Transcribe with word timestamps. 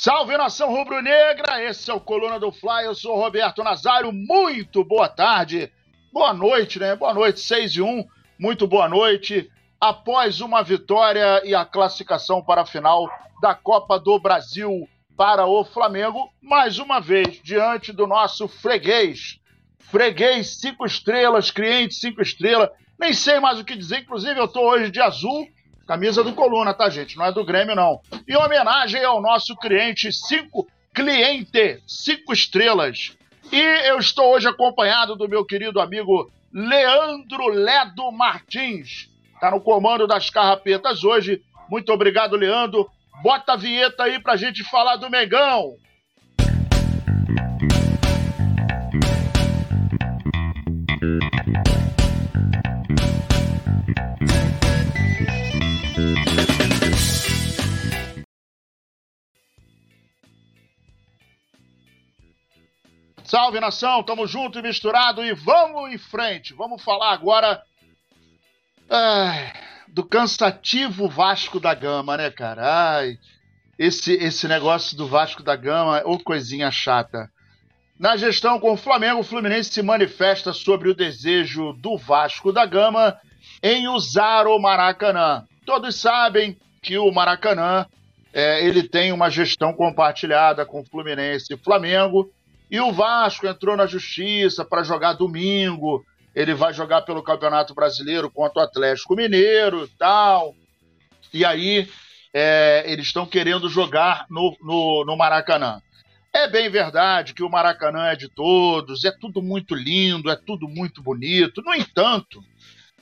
Salve 0.00 0.36
nação 0.36 0.70
rubro-negra, 0.70 1.60
esse 1.60 1.90
é 1.90 1.92
o 1.92 1.98
Coluna 1.98 2.38
do 2.38 2.52
Fly, 2.52 2.84
eu 2.84 2.94
sou 2.94 3.16
Roberto 3.16 3.64
Nazário, 3.64 4.12
muito 4.12 4.84
boa 4.84 5.08
tarde, 5.08 5.72
boa 6.12 6.32
noite, 6.32 6.78
né? 6.78 6.94
Boa 6.94 7.12
noite, 7.12 7.40
6 7.40 7.72
e 7.72 7.82
1, 7.82 8.06
muito 8.38 8.64
boa 8.68 8.88
noite. 8.88 9.50
Após 9.80 10.40
uma 10.40 10.62
vitória 10.62 11.42
e 11.44 11.52
a 11.52 11.64
classificação 11.64 12.40
para 12.40 12.62
a 12.62 12.64
final 12.64 13.10
da 13.42 13.56
Copa 13.56 13.98
do 13.98 14.20
Brasil 14.20 14.88
para 15.16 15.46
o 15.46 15.64
Flamengo, 15.64 16.32
mais 16.40 16.78
uma 16.78 17.00
vez, 17.00 17.40
diante 17.42 17.92
do 17.92 18.06
nosso 18.06 18.46
freguês. 18.46 19.40
Freguês 19.80 20.60
cinco 20.60 20.86
estrelas, 20.86 21.50
cliente 21.50 21.96
cinco 21.96 22.22
estrelas, 22.22 22.70
nem 22.96 23.12
sei 23.12 23.40
mais 23.40 23.58
o 23.58 23.64
que 23.64 23.74
dizer, 23.74 24.02
inclusive 24.02 24.38
eu 24.38 24.44
estou 24.44 24.64
hoje 24.64 24.92
de 24.92 25.00
azul, 25.00 25.48
camisa 25.88 26.22
do 26.22 26.34
Coluna, 26.34 26.74
tá, 26.74 26.90
gente? 26.90 27.16
Não 27.16 27.24
é 27.24 27.32
do 27.32 27.42
Grêmio, 27.42 27.74
não. 27.74 28.02
Em 28.28 28.36
homenagem 28.36 29.02
ao 29.02 29.22
nosso 29.22 29.56
cliente 29.56 30.12
cinco, 30.12 30.68
cliente 30.92 31.82
cinco 31.86 32.30
estrelas. 32.30 33.16
E 33.50 33.58
eu 33.88 33.98
estou 33.98 34.34
hoje 34.34 34.46
acompanhado 34.46 35.16
do 35.16 35.26
meu 35.26 35.46
querido 35.46 35.80
amigo 35.80 36.30
Leandro 36.52 37.48
Ledo 37.48 38.12
Martins. 38.12 39.08
Tá 39.40 39.50
no 39.50 39.62
comando 39.62 40.06
das 40.06 40.28
carrapetas 40.28 41.02
hoje. 41.04 41.40
Muito 41.70 41.90
obrigado, 41.90 42.36
Leandro. 42.36 42.86
Bota 43.22 43.54
a 43.54 43.56
vinheta 43.56 44.04
aí 44.04 44.20
pra 44.20 44.36
gente 44.36 44.62
falar 44.64 44.96
do 44.96 45.08
Megão. 45.08 45.74
Salve 63.28 63.60
nação, 63.60 64.02
tamo 64.02 64.26
junto 64.26 64.58
e 64.58 64.62
misturado 64.62 65.22
e 65.22 65.34
vamos 65.34 65.92
em 65.92 65.98
frente. 65.98 66.54
Vamos 66.54 66.82
falar 66.82 67.12
agora 67.12 67.62
ai, 68.88 69.52
do 69.86 70.02
cansativo 70.02 71.06
Vasco 71.10 71.60
da 71.60 71.74
Gama, 71.74 72.16
né, 72.16 72.30
cara? 72.30 72.94
Ai, 72.94 73.18
esse, 73.78 74.14
esse 74.14 74.48
negócio 74.48 74.96
do 74.96 75.06
Vasco 75.06 75.42
da 75.42 75.54
Gama, 75.56 76.00
ou 76.06 76.18
coisinha 76.18 76.70
chata. 76.70 77.30
Na 78.00 78.16
gestão 78.16 78.58
com 78.58 78.72
o 78.72 78.78
Flamengo, 78.78 79.20
o 79.20 79.24
Fluminense 79.24 79.74
se 79.74 79.82
manifesta 79.82 80.54
sobre 80.54 80.88
o 80.88 80.94
desejo 80.94 81.74
do 81.74 81.98
Vasco 81.98 82.50
da 82.50 82.64
Gama 82.64 83.14
em 83.62 83.88
usar 83.88 84.46
o 84.46 84.58
Maracanã. 84.58 85.44
Todos 85.66 85.96
sabem 85.96 86.56
que 86.80 86.96
o 86.96 87.12
Maracanã 87.12 87.84
é, 88.32 88.64
ele 88.64 88.88
tem 88.88 89.12
uma 89.12 89.28
gestão 89.28 89.74
compartilhada 89.74 90.64
com 90.64 90.80
o 90.80 90.86
Fluminense 90.86 91.52
e 91.52 91.58
Flamengo 91.58 92.32
e 92.70 92.80
o 92.80 92.92
Vasco 92.92 93.46
entrou 93.46 93.76
na 93.76 93.86
justiça 93.86 94.64
para 94.64 94.82
jogar 94.82 95.14
domingo. 95.14 96.04
Ele 96.34 96.54
vai 96.54 96.72
jogar 96.72 97.02
pelo 97.02 97.22
Campeonato 97.22 97.74
Brasileiro 97.74 98.30
contra 98.30 98.60
o 98.60 98.64
Atlético 98.64 99.16
Mineiro 99.16 99.88
tal. 99.98 100.54
E 101.32 101.44
aí 101.44 101.88
é, 102.32 102.84
eles 102.86 103.06
estão 103.06 103.26
querendo 103.26 103.68
jogar 103.68 104.26
no, 104.30 104.56
no, 104.60 105.04
no 105.04 105.16
Maracanã. 105.16 105.80
É 106.32 106.46
bem 106.46 106.68
verdade 106.68 107.32
que 107.32 107.42
o 107.42 107.48
Maracanã 107.48 108.08
é 108.08 108.16
de 108.16 108.28
todos, 108.28 109.04
é 109.04 109.10
tudo 109.10 109.42
muito 109.42 109.74
lindo, 109.74 110.30
é 110.30 110.36
tudo 110.36 110.68
muito 110.68 111.02
bonito. 111.02 111.62
No 111.62 111.74
entanto, 111.74 112.44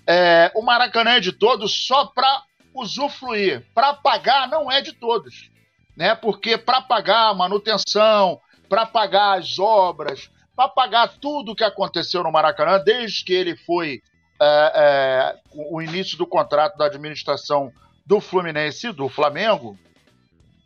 é, 0.06 0.50
o 0.54 0.62
Maracanã 0.62 1.16
é 1.16 1.20
de 1.20 1.32
todos 1.32 1.86
só 1.86 2.06
para 2.06 2.42
usufruir. 2.72 3.66
Para 3.74 3.94
pagar 3.94 4.48
não 4.48 4.70
é 4.70 4.80
de 4.80 4.92
todos. 4.92 5.50
Né? 5.96 6.14
Porque 6.14 6.56
para 6.56 6.80
pagar 6.80 7.34
manutenção, 7.34 8.40
para 8.68 8.86
pagar 8.86 9.38
as 9.38 9.58
obras, 9.58 10.30
para 10.54 10.68
pagar 10.68 11.08
tudo 11.20 11.52
o 11.52 11.54
que 11.54 11.64
aconteceu 11.64 12.22
no 12.22 12.32
Maracanã, 12.32 12.82
desde 12.82 13.24
que 13.24 13.32
ele 13.32 13.56
foi 13.56 14.02
é, 14.40 14.72
é, 14.74 15.36
o 15.52 15.80
início 15.80 16.16
do 16.16 16.26
contrato 16.26 16.76
da 16.76 16.86
administração 16.86 17.72
do 18.04 18.20
Fluminense 18.20 18.88
e 18.88 18.92
do 18.92 19.08
Flamengo, 19.08 19.78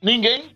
ninguém, 0.03 0.55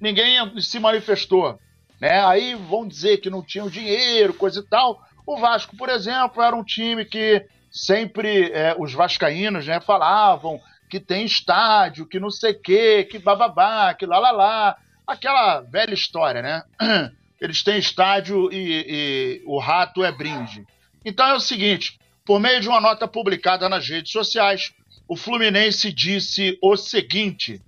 ninguém 0.00 0.60
se 0.60 0.78
manifestou. 0.78 1.58
Né? 2.00 2.24
Aí 2.24 2.54
vão 2.54 2.86
dizer 2.86 3.18
que 3.18 3.30
não 3.30 3.42
tinham 3.42 3.70
dinheiro, 3.70 4.34
coisa 4.34 4.60
e 4.60 4.62
tal. 4.64 5.02
O 5.26 5.36
Vasco, 5.36 5.76
por 5.76 5.88
exemplo, 5.88 6.42
era 6.42 6.54
um 6.54 6.64
time 6.64 7.04
que 7.04 7.46
sempre 7.70 8.50
é, 8.52 8.74
os 8.78 8.92
vascaínos 8.92 9.66
né, 9.66 9.80
falavam 9.80 10.60
que 10.88 11.00
tem 11.00 11.24
estádio, 11.24 12.06
que 12.06 12.20
não 12.20 12.30
sei 12.30 12.52
o 12.52 12.60
quê, 12.60 13.06
que 13.10 13.18
bababá, 13.18 13.92
que 13.94 14.06
lá 14.06 14.18
lá 14.18 14.30
lá 14.30 14.76
aquela 15.06 15.60
velha 15.60 15.94
história, 15.94 16.42
né? 16.42 16.62
Eles 17.40 17.62
têm 17.62 17.78
estádio 17.78 18.50
e, 18.52 18.84
e 18.88 19.42
o 19.44 19.58
rato 19.58 20.02
é 20.02 20.10
brinde. 20.10 20.66
Então 21.04 21.26
é 21.26 21.34
o 21.34 21.40
seguinte: 21.40 21.98
por 22.24 22.40
meio 22.40 22.60
de 22.60 22.68
uma 22.68 22.80
nota 22.80 23.06
publicada 23.06 23.68
nas 23.68 23.88
redes 23.88 24.10
sociais, 24.10 24.72
o 25.06 25.16
Fluminense 25.16 25.92
disse 25.92 26.58
o 26.60 26.76
seguinte: 26.76 27.60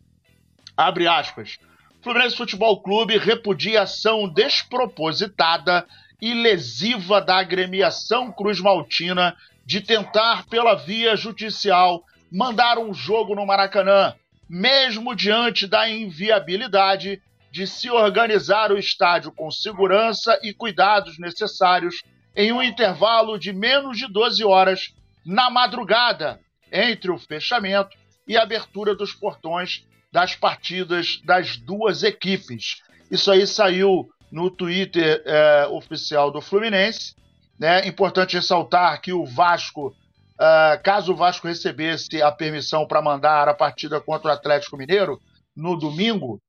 abre 0.77 1.07
aspas. 1.07 1.59
Fluminense 2.03 2.37
Futebol 2.37 2.81
Clube 2.81 3.19
repudia 3.19 3.83
ação 3.83 4.29
despropositada 4.29 5.87
e 6.21 6.33
lesiva 6.35 7.21
da 7.21 7.39
agremiação 7.39 8.33
Cruz 8.33 8.61
Maltina 8.61 9.37
de 9.65 9.81
tentar, 9.81 10.47
pela 10.47 10.75
via 10.75 11.15
judicial, 11.15 12.03
mandar 12.33 12.79
um 12.79 12.95
jogo 12.95 13.35
no 13.35 13.45
Maracanã, 13.45 14.15
mesmo 14.49 15.15
diante 15.15 15.67
da 15.67 15.89
inviabilidade 15.89 17.21
de 17.59 17.67
se 17.67 17.91
organizar 17.91 18.71
o 18.71 18.79
estádio 18.79 19.33
com 19.33 19.51
segurança 19.51 20.39
e 20.45 20.55
cuidados 20.55 21.19
necessários 21.19 22.05
em 22.37 22.53
um 22.53 22.63
intervalo 22.63 23.37
de 23.37 23.53
menos 23.53 23.99
de 23.99 24.07
12 24.07 24.45
horas 24.45 24.95
na 25.27 25.51
madrugada 25.51 26.39
entre 26.71 27.11
o 27.11 27.19
fechamento 27.19 27.97
e 28.29 28.37
a 28.37 28.45
abertura 28.45 28.95
dos 28.95 29.13
portões 29.13 29.85
das 30.13 30.37
partidas 30.37 31.21
das 31.25 31.57
duas 31.57 32.05
equipes. 32.05 32.81
Isso 33.11 33.29
aí 33.29 33.45
saiu 33.45 34.09
no 34.31 34.53
Twitter 34.53 35.21
é, 35.27 35.67
oficial 35.67 36.31
do 36.31 36.41
Fluminense. 36.41 37.17
Né? 37.59 37.89
Importante 37.89 38.37
ressaltar 38.37 39.01
que 39.01 39.13
o 39.13 39.27
Vasco, 39.27 39.89
uh, 39.89 40.81
caso 40.85 41.13
o 41.13 41.17
Vasco 41.17 41.49
recebesse 41.49 42.23
a 42.23 42.31
permissão 42.31 42.87
para 42.87 43.03
mandar 43.03 43.49
a 43.49 43.55
partida 43.55 44.01
contra 44.01 44.31
o 44.31 44.33
Atlético 44.33 44.77
Mineiro 44.77 45.21
no 45.57 45.77
domingo, 45.77 46.41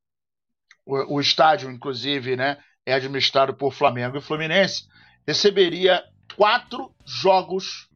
o, 0.89 1.17
o 1.17 1.21
estádio, 1.21 1.69
inclusive, 1.69 2.35
né, 2.35 2.57
é 2.85 2.93
administrado 2.93 3.53
por 3.53 3.71
Flamengo 3.71 4.17
e 4.17 4.21
Fluminense, 4.21 4.87
receberia 5.27 6.03
quatro 6.35 6.91
jogos 7.05 7.87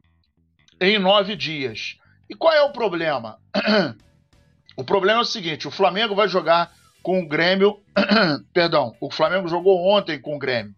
em 0.80 0.98
nove 0.98 1.34
dias. 1.34 1.96
E 2.30 2.34
qual 2.34 2.52
é 2.52 2.62
o 2.62 2.72
problema? 2.72 3.38
o 4.76 4.84
problema 4.84 5.18
é 5.18 5.22
o 5.22 5.26
seguinte: 5.26 5.66
o 5.66 5.72
Flamengo 5.72 6.14
vai 6.14 6.28
jogar 6.28 6.72
com 7.02 7.20
o 7.20 7.28
Grêmio. 7.28 7.82
perdão, 8.54 8.94
o 9.00 9.10
Flamengo 9.10 9.48
jogou 9.48 9.84
ontem 9.88 10.20
com 10.20 10.36
o 10.36 10.38
Grêmio. 10.38 10.72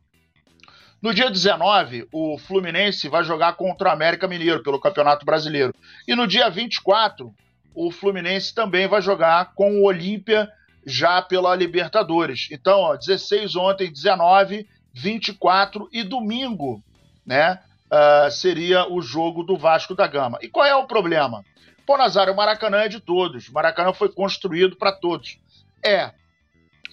No 1.02 1.12
dia 1.12 1.30
19, 1.30 2.08
o 2.10 2.38
Fluminense 2.38 3.08
vai 3.08 3.22
jogar 3.22 3.52
contra 3.52 3.90
o 3.90 3.92
América 3.92 4.26
Mineiro 4.26 4.62
pelo 4.62 4.80
Campeonato 4.80 5.26
Brasileiro. 5.26 5.74
E 6.08 6.16
no 6.16 6.26
dia 6.26 6.48
24, 6.48 7.32
o 7.74 7.90
Fluminense 7.90 8.54
também 8.54 8.88
vai 8.88 9.02
jogar 9.02 9.52
com 9.54 9.78
o 9.78 9.84
Olímpia 9.84 10.50
já 10.86 11.20
pela 11.20 11.56
Libertadores. 11.56 12.48
Então, 12.52 12.78
ó, 12.78 12.96
16 12.96 13.56
ontem, 13.56 13.92
19, 13.92 14.68
24 14.94 15.88
e 15.92 16.04
domingo, 16.04 16.80
né? 17.26 17.60
Uh, 17.86 18.30
seria 18.30 18.90
o 18.90 19.02
jogo 19.02 19.42
do 19.42 19.56
Vasco 19.56 19.94
da 19.94 20.06
Gama. 20.06 20.38
E 20.40 20.48
qual 20.48 20.64
é 20.64 20.74
o 20.74 20.86
problema? 20.86 21.44
Pô, 21.84 21.96
Nazário, 21.96 22.32
o 22.32 22.36
Maracanã 22.36 22.78
é 22.78 22.88
de 22.88 23.00
todos. 23.00 23.48
O 23.48 23.52
Maracanã 23.52 23.92
foi 23.92 24.08
construído 24.08 24.76
para 24.76 24.92
todos. 24.92 25.38
É. 25.84 26.12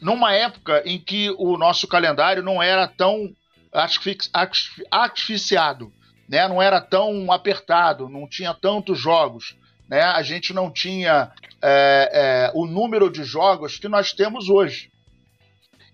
Numa 0.01 0.33
época 0.33 0.83
em 0.85 0.99
que 0.99 1.31
o 1.37 1.57
nosso 1.57 1.87
calendário 1.87 2.43
não 2.43 2.61
era 2.61 2.87
tão 2.87 3.33
asfixiado, 4.91 5.91
né? 6.29 6.47
não 6.47 6.61
era 6.61 6.79
tão 6.79 7.31
apertado, 7.31 8.07
não 8.07 8.27
tinha 8.27 8.53
tantos 8.53 8.99
jogos 8.99 9.55
né, 9.89 10.01
a 10.01 10.21
gente 10.21 10.53
não 10.53 10.71
tinha 10.71 11.31
é, 11.61 12.09
é, 12.13 12.51
o 12.53 12.65
número 12.65 13.11
de 13.11 13.23
jogos 13.23 13.77
que 13.77 13.87
nós 13.87 14.13
temos 14.13 14.49
hoje. 14.49 14.91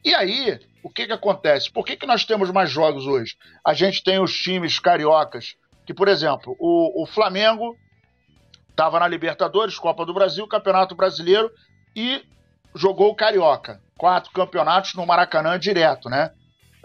E 0.03 0.13
aí, 0.13 0.59
o 0.81 0.89
que, 0.89 1.05
que 1.05 1.13
acontece? 1.13 1.71
Por 1.71 1.85
que, 1.85 1.97
que 1.97 2.05
nós 2.05 2.23
temos 2.25 2.51
mais 2.51 2.69
jogos 2.69 3.05
hoje? 3.05 3.35
A 3.65 3.73
gente 3.73 4.03
tem 4.03 4.19
os 4.19 4.33
times 4.33 4.79
cariocas, 4.79 5.55
que, 5.85 5.93
por 5.93 6.07
exemplo, 6.07 6.55
o, 6.59 7.03
o 7.03 7.05
Flamengo 7.05 7.75
estava 8.69 8.99
na 8.99 9.07
Libertadores, 9.07 9.77
Copa 9.77 10.05
do 10.05 10.13
Brasil, 10.13 10.47
Campeonato 10.47 10.95
Brasileiro 10.95 11.51
e 11.95 12.23
jogou 12.73 13.09
o 13.09 13.15
Carioca. 13.15 13.81
Quatro 13.97 14.31
campeonatos 14.31 14.93
no 14.93 15.05
Maracanã 15.05 15.59
direto, 15.59 16.09
né? 16.09 16.31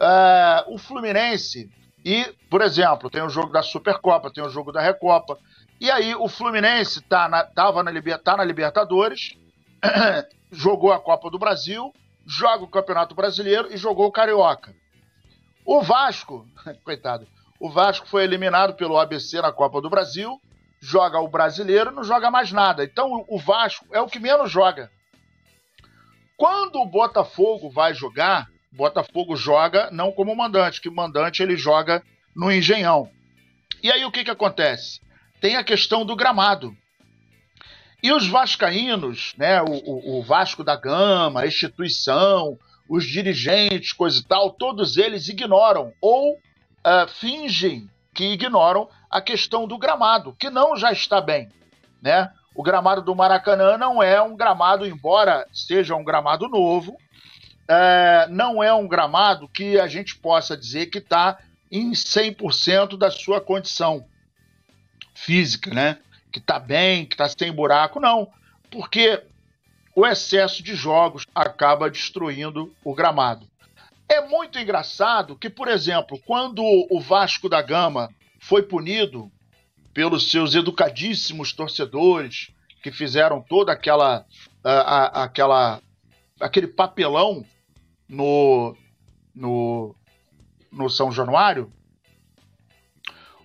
É, 0.01 0.65
o 0.67 0.77
Fluminense 0.77 1.71
e, 2.05 2.25
por 2.51 2.61
exemplo, 2.61 3.09
tem 3.09 3.23
o 3.23 3.29
jogo 3.29 3.53
da 3.53 3.63
Supercopa, 3.63 4.33
tem 4.33 4.45
o 4.45 4.51
jogo 4.51 4.73
da 4.73 4.83
Recopa. 4.83 5.39
E 5.81 5.91
aí 5.91 6.15
o 6.15 6.29
Fluminense 6.29 7.01
tá 7.03 7.29
na, 7.29 7.45
tava 7.45 7.83
na, 7.83 7.93
tá 8.19 8.37
na 8.37 8.45
Libertadores, 8.45 9.37
jogou 10.51 10.93
a 10.93 11.01
Copa 11.01 11.31
do 11.31 11.39
Brasil 11.39 11.93
joga 12.27 12.65
o 12.65 12.69
Campeonato 12.69 13.15
Brasileiro 13.15 13.73
e 13.73 13.77
jogou 13.77 14.07
o 14.07 14.13
Carioca. 14.13 14.75
O 15.65 15.83
Vasco, 15.83 16.47
coitado, 16.85 17.27
o 17.61 17.71
Vasco 17.71 18.07
foi 18.07 18.25
eliminado 18.25 18.75
pelo 18.75 18.99
ABC 18.99 19.41
na 19.41 19.53
Copa 19.53 19.81
do 19.81 19.91
Brasil, 19.91 20.41
joga 20.81 21.19
o 21.19 21.29
Brasileiro 21.29 21.91
e 21.91 21.95
não 21.95 22.05
joga 22.05 22.31
mais 22.31 22.53
nada. 22.53 22.85
Então 22.85 23.25
o 23.29 23.39
Vasco 23.39 23.87
é 23.93 24.01
o 24.01 24.07
que 24.07 24.19
menos 24.19 24.51
joga. 24.51 24.91
Quando 26.37 26.81
o 26.81 26.87
Botafogo 26.87 27.71
vai 27.71 27.95
jogar, 27.95 28.49
o 28.73 28.77
Botafogo 28.77 29.37
joga 29.37 29.89
não 29.91 30.13
como 30.13 30.35
mandante, 30.35 30.81
que 30.81 30.91
mandante 30.91 31.43
ele 31.43 31.57
joga 31.57 32.03
no 32.35 32.51
Engenhão. 32.51 33.09
E 33.83 33.91
aí 33.91 34.05
o 34.05 34.11
que, 34.11 34.25
que 34.25 34.31
acontece? 34.31 35.01
Tem 35.45 35.57
a 35.57 35.63
questão 35.63 36.07
do 36.07 36.17
gramado. 36.17 36.75
E 38.03 38.11
os 38.11 38.27
vascaínos, 38.27 39.35
né, 39.37 39.61
o, 39.61 40.17
o, 40.17 40.23
Vasco 40.23 40.65
da 40.65 40.75
Gama, 40.75 41.43
a 41.43 41.47
instituição, 41.47 42.59
os 42.89 43.05
dirigentes, 43.05 43.93
coisa 43.93 44.19
e 44.19 44.25
tal, 44.25 44.53
todos 44.53 44.97
eles 44.97 45.29
ignoram 45.29 45.93
ou 46.01 46.33
uh, 46.33 47.07
fingem 47.21 47.91
que 48.15 48.33
ignoram 48.33 48.89
a 49.11 49.21
questão 49.21 49.69
do 49.69 49.77
gramado, 49.77 50.35
que 50.41 50.49
não 50.49 50.79
já 50.79 50.91
está 50.91 51.21
bem, 51.21 51.51
né? 52.01 52.33
O 52.55 52.63
gramado 52.63 53.03
do 53.03 53.15
Maracanã 53.15 53.77
não 53.77 54.03
é 54.03 54.23
um 54.23 54.35
gramado, 54.35 54.87
embora 54.87 55.47
seja 55.53 55.95
um 55.95 56.05
gramado 56.05 56.49
novo, 56.49 56.97
é, 57.69 58.27
não 58.31 58.63
é 58.63 58.73
um 58.73 58.89
gramado 58.89 59.47
que 59.47 59.79
a 59.79 59.87
gente 59.87 60.17
possa 60.17 60.57
dizer 60.57 60.87
que 60.87 61.01
está 61.01 61.39
em 61.71 61.93
100% 61.93 62.97
da 62.97 63.11
sua 63.11 63.43
condição 63.43 64.07
física, 65.15 65.73
né? 65.73 65.99
Que 66.33 66.39
está 66.39 66.59
bem, 66.59 67.07
que 67.07 67.15
está 67.15 67.29
sem 67.29 67.53
buraco, 67.53 68.01
não. 68.01 68.29
Porque 68.71 69.23
o 69.95 70.07
excesso 70.07 70.63
de 70.63 70.75
jogos 70.75 71.25
acaba 71.35 71.91
destruindo 71.91 72.75
o 72.85 72.95
gramado. 72.95 73.49
É 74.09 74.27
muito 74.27 74.59
engraçado 74.59 75.37
que, 75.37 75.49
por 75.49 75.69
exemplo, 75.69 76.21
quando 76.27 76.63
o 76.91 77.01
Vasco 77.01 77.49
da 77.49 77.63
Gama 77.63 78.11
foi 78.41 78.63
punido 78.63 79.31
pelos 79.95 80.31
seus 80.31 80.55
educadíssimos 80.55 81.53
torcedores 81.53 82.51
que 82.83 82.91
fizeram 82.91 83.41
toda 83.41 83.73
aquela, 83.73 84.27
a, 84.63 84.71
a, 84.71 85.25
aquela 85.25 85.81
aquele 86.41 86.67
papelão 86.67 87.45
no, 88.09 88.77
no, 89.35 89.95
no 90.71 90.91
São 90.91 91.11
Januário, 91.11 91.73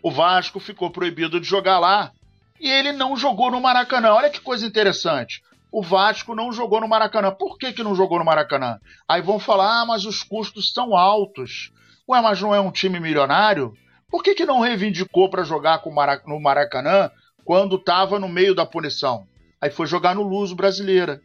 o 0.02 0.12
Vasco 0.12 0.60
ficou 0.60 0.90
proibido 0.90 1.40
de 1.40 1.48
jogar 1.48 1.80
lá 1.80 2.12
e 2.60 2.70
ele 2.70 2.92
não 2.92 3.16
jogou 3.16 3.52
no 3.52 3.62
Maracanã. 3.62 4.14
Olha 4.14 4.30
que 4.30 4.42
coisa 4.42 4.66
interessante 4.66 5.42
o 5.72 5.82
Vasco 5.82 6.34
não 6.34 6.52
jogou 6.52 6.82
no 6.82 6.88
Maracanã. 6.88 7.32
Por 7.32 7.58
que, 7.58 7.72
que 7.72 7.84
não 7.84 7.96
jogou 7.96 8.20
no 8.20 8.26
Maracanã? 8.26 8.80
Aí 9.08 9.22
vão 9.22 9.40
falar, 9.40 9.82
ah, 9.82 9.86
mas 9.86 10.06
os 10.06 10.24
custos 10.24 10.74
são 10.74 10.96
altos. 10.96 11.72
Ué, 12.08 12.22
mas 12.22 12.42
não 12.42 12.54
é 12.54 12.60
um 12.60 12.72
time 12.72 13.00
milionário? 13.00 13.74
Por 14.10 14.24
que, 14.24 14.34
que 14.34 14.46
não 14.46 14.62
reivindicou 14.62 15.30
para 15.30 15.44
jogar 15.44 15.82
no 16.26 16.40
Maracanã 16.40 17.12
quando 17.46 17.76
estava 17.76 18.20
no 18.20 18.28
meio 18.28 18.56
da 18.56 18.66
punição? 18.66 19.28
Aí 19.62 19.70
foi 19.70 19.86
jogar 19.86 20.16
no 20.16 20.24
Luso 20.24 20.56
Brasileira. 20.56 21.22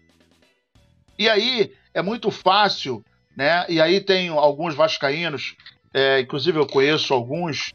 E 1.18 1.28
aí 1.28 1.72
é 1.94 2.02
muito 2.02 2.30
fácil, 2.30 3.02
né? 3.34 3.64
E 3.68 3.80
aí 3.80 4.00
tem 4.00 4.28
alguns 4.28 4.74
vascaínos, 4.74 5.54
é, 5.94 6.20
inclusive 6.20 6.58
eu 6.58 6.66
conheço 6.66 7.14
alguns, 7.14 7.72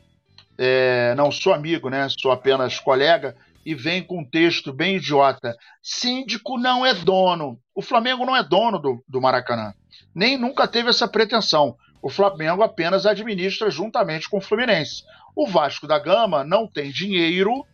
é, 0.62 1.16
não 1.16 1.32
sou 1.32 1.54
amigo, 1.54 1.90
né? 1.90 2.08
Sou 2.10 2.34
apenas 2.34 2.78
colega, 2.78 3.34
e 3.66 3.74
vem 3.74 4.04
com 4.04 4.20
um 4.20 4.26
texto 4.26 4.74
bem 4.74 4.98
idiota. 4.98 5.56
Síndico 5.82 6.58
não 6.58 6.86
é 6.86 6.94
dono. 6.94 7.58
O 7.74 7.82
Flamengo 7.82 8.26
não 8.26 8.36
é 8.36 8.44
dono 8.44 8.78
do, 8.78 9.04
do 9.08 9.22
Maracanã. 9.22 9.74
Nem 10.14 10.38
nunca 10.38 10.68
teve 10.68 10.90
essa 10.90 11.08
pretensão. 11.08 11.78
O 12.02 12.10
Flamengo 12.10 12.62
apenas 12.62 13.06
administra 13.06 13.72
juntamente 13.72 14.30
com 14.30 14.40
o 14.40 14.42
Fluminense. 14.42 15.04
O 15.34 15.48
Vasco 15.48 15.88
da 15.88 15.98
Gama 15.98 16.44
não 16.44 16.68
tem 16.68 16.92
dinheiro 16.92 17.66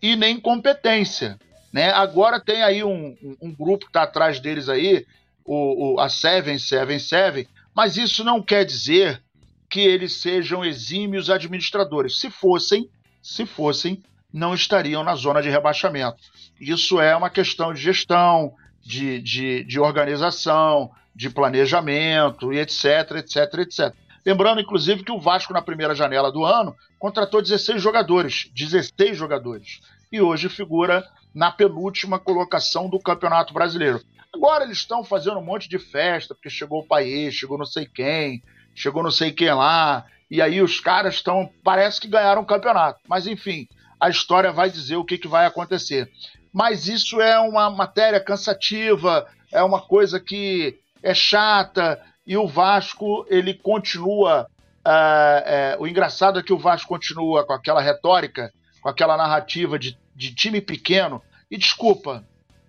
e 0.00 0.16
nem 0.16 0.40
competência. 0.40 1.38
Né? 1.72 1.90
Agora 1.90 2.40
tem 2.40 2.62
aí 2.62 2.82
um, 2.82 3.16
um, 3.22 3.36
um 3.42 3.54
grupo 3.54 3.84
que 3.84 3.90
está 3.90 4.04
atrás 4.04 4.40
deles 4.40 4.68
aí, 4.70 5.04
o, 5.44 5.94
o, 5.94 6.00
a 6.00 6.08
Seven, 6.08 6.58
Seven, 6.58 6.98
Seven, 6.98 7.46
mas 7.74 7.98
isso 7.98 8.24
não 8.24 8.40
quer 8.40 8.64
dizer 8.64 9.22
que 9.68 9.80
eles 9.80 10.20
sejam 10.20 10.64
exímios 10.64 11.30
administradores. 11.30 12.18
Se 12.18 12.30
fossem, 12.30 12.88
se 13.22 13.46
fossem, 13.46 14.02
não 14.32 14.54
estariam 14.54 15.04
na 15.04 15.14
zona 15.14 15.40
de 15.40 15.48
rebaixamento. 15.48 16.18
Isso 16.60 17.00
é 17.00 17.14
uma 17.16 17.30
questão 17.30 17.72
de 17.72 17.80
gestão, 17.80 18.54
de, 18.82 19.20
de, 19.20 19.64
de 19.64 19.80
organização, 19.80 20.90
de 21.14 21.30
planejamento 21.30 22.52
e 22.52 22.58
etc, 22.58 23.12
etc, 23.16 23.54
etc. 23.60 23.94
Lembrando, 24.26 24.60
inclusive, 24.60 25.04
que 25.04 25.12
o 25.12 25.20
Vasco, 25.20 25.52
na 25.52 25.60
primeira 25.60 25.94
janela 25.94 26.32
do 26.32 26.44
ano, 26.44 26.74
contratou 26.98 27.42
16 27.42 27.80
jogadores. 27.80 28.50
16 28.54 29.16
jogadores. 29.16 29.80
E 30.10 30.20
hoje 30.20 30.48
figura 30.48 31.04
na 31.34 31.50
penúltima 31.50 32.18
colocação 32.18 32.88
do 32.88 32.98
Campeonato 32.98 33.52
Brasileiro. 33.52 34.00
Agora 34.32 34.64
eles 34.64 34.78
estão 34.78 35.04
fazendo 35.04 35.38
um 35.38 35.44
monte 35.44 35.68
de 35.68 35.78
festa, 35.78 36.34
porque 36.34 36.50
chegou 36.50 36.80
o 36.80 36.86
país, 36.86 37.34
chegou 37.34 37.58
não 37.58 37.66
sei 37.66 37.86
quem, 37.86 38.42
chegou 38.74 39.02
não 39.02 39.10
sei 39.10 39.30
quem 39.32 39.52
lá, 39.52 40.04
e 40.30 40.42
aí 40.42 40.60
os 40.60 40.80
caras 40.80 41.14
estão. 41.14 41.50
Parece 41.62 42.00
que 42.00 42.08
ganharam 42.08 42.42
o 42.42 42.46
campeonato. 42.46 43.00
Mas 43.08 43.26
enfim, 43.26 43.68
a 44.00 44.08
história 44.08 44.52
vai 44.52 44.70
dizer 44.70 44.96
o 44.96 45.04
que, 45.04 45.18
que 45.18 45.28
vai 45.28 45.46
acontecer. 45.46 46.10
Mas 46.52 46.88
isso 46.88 47.20
é 47.20 47.38
uma 47.38 47.70
matéria 47.70 48.20
cansativa, 48.20 49.26
é 49.52 49.62
uma 49.62 49.80
coisa 49.80 50.20
que 50.20 50.78
é 51.02 51.12
chata, 51.14 52.00
e 52.26 52.36
o 52.36 52.46
Vasco 52.46 53.26
ele 53.28 53.54
continua. 53.54 54.48
Uh, 54.86 55.82
o 55.82 55.86
engraçado 55.86 56.38
é 56.38 56.42
que 56.42 56.52
o 56.52 56.58
Vasco 56.58 56.88
continua 56.88 57.44
com 57.44 57.52
aquela 57.52 57.80
retórica, 57.80 58.52
com 58.80 58.88
aquela 58.88 59.16
narrativa 59.16 59.78
de, 59.78 59.98
de 60.14 60.34
time 60.34 60.60
pequeno. 60.60 61.22
E 61.50 61.56
desculpa, 61.56 62.24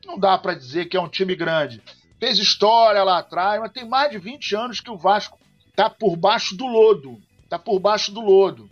não 0.05 0.17
dá 0.17 0.37
para 0.37 0.53
dizer 0.53 0.85
que 0.85 0.97
é 0.97 1.01
um 1.01 1.09
time 1.09 1.35
grande. 1.35 1.81
Fez 2.19 2.37
história 2.37 3.03
lá 3.03 3.19
atrás, 3.19 3.59
mas 3.59 3.71
tem 3.71 3.87
mais 3.87 4.11
de 4.11 4.17
20 4.17 4.55
anos 4.55 4.79
que 4.79 4.89
o 4.89 4.97
Vasco 4.97 5.37
está 5.75 5.89
por 5.89 6.15
baixo 6.15 6.55
do 6.55 6.65
lodo. 6.65 7.21
Está 7.43 7.59
por 7.59 7.79
baixo 7.79 8.11
do 8.11 8.21
lodo 8.21 8.69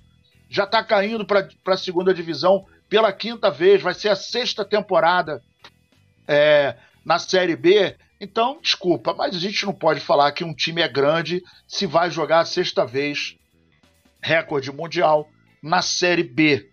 já 0.53 0.65
está 0.65 0.83
caindo 0.83 1.25
para 1.25 1.49
a 1.65 1.77
segunda 1.77 2.13
divisão 2.13 2.63
pela 2.87 3.11
quinta 3.11 3.49
vez, 3.49 3.81
vai 3.81 3.95
ser 3.95 4.09
a 4.09 4.15
sexta 4.15 4.63
temporada 4.63 5.41
é, 6.27 6.77
na 7.03 7.17
Série 7.17 7.55
B. 7.55 7.95
Então, 8.21 8.59
desculpa, 8.61 9.15
mas 9.15 9.35
a 9.35 9.39
gente 9.39 9.65
não 9.65 9.73
pode 9.73 9.99
falar 9.99 10.31
que 10.31 10.43
um 10.43 10.53
time 10.53 10.83
é 10.83 10.87
grande 10.87 11.41
se 11.67 11.87
vai 11.87 12.11
jogar 12.11 12.41
a 12.41 12.45
sexta 12.45 12.85
vez 12.85 13.35
recorde 14.21 14.71
mundial 14.71 15.27
na 15.59 15.81
Série 15.81 16.23
B. 16.23 16.69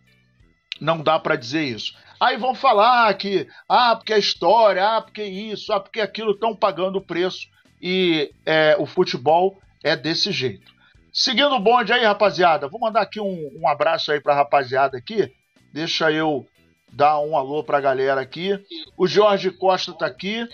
Não 0.78 1.02
dá 1.02 1.18
para 1.18 1.36
dizer 1.36 1.64
isso. 1.64 1.94
Aí 2.20 2.36
vão 2.36 2.54
falar 2.54 3.14
que, 3.14 3.48
ah, 3.66 3.96
porque 3.96 4.12
a 4.12 4.18
história, 4.18 4.86
ah, 4.86 5.00
porque 5.00 5.24
isso, 5.24 5.72
ah, 5.72 5.80
porque 5.80 6.02
aquilo 6.02 6.32
estão 6.32 6.54
pagando 6.54 6.96
o 6.96 7.04
preço 7.04 7.48
e 7.80 8.30
é, 8.44 8.76
o 8.78 8.84
futebol 8.84 9.58
é 9.82 9.96
desse 9.96 10.32
jeito. 10.32 10.72
Seguindo 11.12 11.54
o 11.54 11.60
bonde 11.60 11.92
aí, 11.92 12.04
rapaziada, 12.04 12.68
vou 12.68 12.80
mandar 12.80 13.02
aqui 13.02 13.20
um, 13.20 13.50
um 13.60 13.68
abraço 13.68 14.12
aí 14.12 14.20
pra 14.20 14.34
rapaziada 14.34 14.96
aqui. 14.96 15.32
Deixa 15.72 16.10
eu 16.10 16.46
dar 16.92 17.20
um 17.20 17.36
alô 17.36 17.62
pra 17.64 17.80
galera 17.80 18.20
aqui. 18.20 18.58
O 18.96 19.06
Jorge 19.06 19.50
Costa 19.50 19.92
tá 19.92 20.06
aqui. 20.06 20.48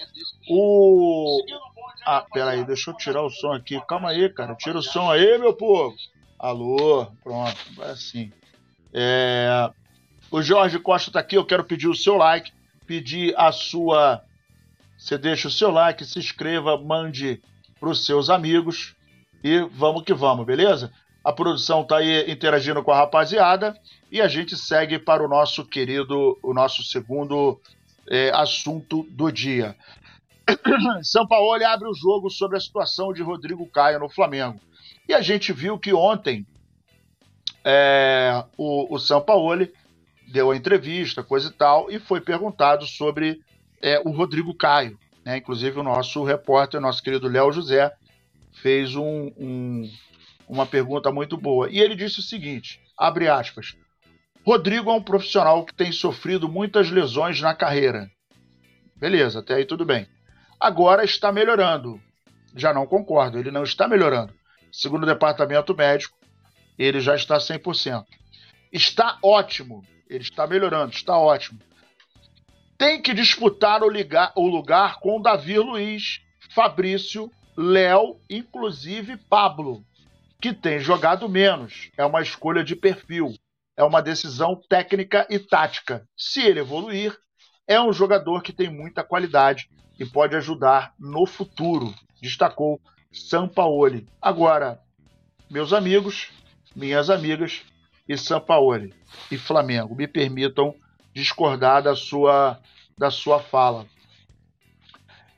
O. 0.49 1.43
Ah, 2.05 2.25
pera 2.33 2.51
aí, 2.51 2.65
deixa 2.65 2.91
eu 2.91 2.97
tirar 2.97 3.23
o 3.23 3.31
som 3.31 3.53
aqui. 3.53 3.81
Calma 3.87 4.11
aí, 4.11 4.29
cara. 4.29 4.55
Tira 4.55 4.79
o 4.79 4.83
som 4.83 5.11
aí, 5.11 5.39
meu 5.39 5.55
povo. 5.55 5.95
Alô, 6.39 7.07
pronto, 7.23 7.57
assim. 7.83 8.33
É... 8.93 9.71
O 10.31 10.43
Jorge 10.43 10.79
Costa 10.79 11.11
tá 11.11 11.21
aqui. 11.21 11.37
Eu 11.37 11.47
quero 11.47 11.65
pedir 11.65 11.89
o 11.89 11.95
seu 11.95 12.17
like, 12.17 12.53
pedir 12.87 13.35
a 13.37 13.53
sua. 13.53 14.23
Você 14.99 15.19
deixa 15.19 15.49
o 15.49 15.51
seu 15.51 15.71
like, 15.71 16.05
se 16.05 16.19
inscreva, 16.19 16.81
mande 16.81 17.43
para 17.79 17.89
os 17.89 18.07
seus 18.07 18.31
amigos. 18.31 18.96
E 19.43 19.61
vamos 19.73 20.03
que 20.03 20.15
vamos, 20.15 20.47
beleza? 20.47 20.93
A 21.25 21.33
produção 21.33 21.83
está 21.83 21.99
aí 21.99 22.31
interagindo 22.31 22.83
com 22.83 22.93
a 22.93 22.97
rapaziada 22.97 23.77
e 24.11 24.21
a 24.21 24.29
gente 24.29 24.57
segue 24.57 24.99
para 24.99 25.25
o 25.25 25.29
nosso 25.29 25.65
querido, 25.65 26.39
o 26.43 26.55
nosso 26.55 26.85
segundo 26.85 27.61
é, 28.09 28.31
assunto 28.31 29.03
do 29.11 29.31
dia. 29.31 29.77
São 31.03 31.27
Paulo 31.27 31.65
abre 31.67 31.89
o 31.89 31.95
jogo 31.95 32.31
sobre 32.31 32.57
a 32.57 32.61
situação 32.61 33.13
de 33.13 33.23
Rodrigo 33.23 33.67
Caio 33.67 33.99
no 33.99 34.09
Flamengo. 34.09 34.61
E 35.09 35.15
a 35.15 35.21
gente 35.21 35.53
viu 35.53 35.79
que 35.79 35.93
ontem 35.93 36.47
é, 37.65 38.45
o, 38.57 38.95
o 38.95 38.99
São 38.99 39.21
Paulo 39.21 39.67
deu 40.29 40.51
a 40.51 40.57
entrevista, 40.57 41.23
coisa 41.23 41.49
e 41.49 41.53
tal, 41.53 41.91
e 41.91 41.99
foi 41.99 42.21
perguntado 42.21 42.87
sobre 42.87 43.41
é, 43.83 44.01
o 44.05 44.11
Rodrigo 44.11 44.55
Caio. 44.55 44.99
Né? 45.25 45.39
Inclusive 45.39 45.79
o 45.81 45.83
nosso 45.83 46.23
repórter, 46.23 46.81
nosso 46.81 47.03
querido 47.03 47.29
Léo 47.29 47.53
José, 47.53 47.93
fez 48.63 48.95
um, 48.95 49.33
um, 49.39 49.91
uma 50.49 50.67
pergunta 50.67 51.11
muito 51.11 51.37
boa. 51.37 51.69
E 51.71 51.79
ele 51.79 51.95
disse 51.95 52.21
o 52.21 52.23
seguinte: 52.23 52.81
abre 52.99 53.29
aspas. 53.29 53.77
Rodrigo 54.45 54.91
é 54.91 54.95
um 54.95 55.03
profissional 55.03 55.65
que 55.65 55.75
tem 55.75 55.91
sofrido 55.91 56.49
muitas 56.49 56.91
lesões 56.91 57.41
na 57.41 57.55
carreira. 57.55 58.09
Beleza, 58.97 59.41
até 59.41 59.55
aí 59.55 59.65
tudo 59.65 59.85
bem. 59.85 60.07
Agora 60.59 61.05
está 61.05 61.33
melhorando. 61.33 62.01
Já 62.55 62.73
não 62.73 62.87
concordo, 62.87 63.39
ele 63.39 63.51
não 63.51 63.65
está 63.65 63.89
melhorando. 63.89 64.33
Segundo 64.73 65.03
o 65.03 65.07
departamento 65.07 65.75
médico, 65.75 66.17
ele 66.79 67.01
já 67.01 67.15
está 67.15 67.39
100%. 67.39 68.05
Está 68.73 69.19
ótimo, 69.23 69.85
ele 70.09 70.23
está 70.23 70.47
melhorando, 70.47 70.93
está 70.93 71.19
ótimo. 71.19 71.61
Tem 72.79 73.01
que 73.03 73.13
disputar 73.13 73.83
o, 73.83 73.91
ligar, 73.91 74.33
o 74.37 74.47
lugar 74.47 75.01
com 75.01 75.21
Davi 75.21 75.59
Luiz, 75.59 76.21
Fabrício, 76.55 77.31
Léo, 77.57 78.21
inclusive 78.29 79.17
Pablo, 79.17 79.83
que 80.41 80.53
tem 80.53 80.79
jogado 80.79 81.29
menos. 81.29 81.91
É 81.97 82.05
uma 82.05 82.21
escolha 82.21 82.63
de 82.63 82.77
perfil, 82.77 83.35
é 83.77 83.83
uma 83.83 84.03
decisão 84.03 84.61
técnica 84.69 85.27
e 85.31 85.39
tática. 85.39 86.07
Se 86.17 86.43
ele 86.43 86.61
evoluir, 86.61 87.17
é 87.67 87.81
um 87.81 87.93
jogador 87.93 88.43
que 88.43 88.53
tem 88.53 88.69
muita 88.69 89.03
qualidade 89.03 89.71
e 89.99 90.05
pode 90.05 90.37
ajudar 90.37 90.93
no 90.99 91.25
futuro, 91.27 91.95
destacou 92.21 92.81
Sampaoli. 93.11 94.07
Agora, 94.21 94.79
meus 95.51 95.73
amigos, 95.73 96.29
minhas 96.75 97.09
amigas 97.09 97.63
e 98.07 98.17
Sampaoli 98.19 98.93
e 99.31 99.39
Flamengo, 99.39 99.95
me 99.95 100.07
permitam 100.07 100.75
discordar 101.15 101.83
da 101.83 101.97
sua, 101.97 102.61
da 102.99 103.11
sua 103.11 103.41
fala. 103.41 103.87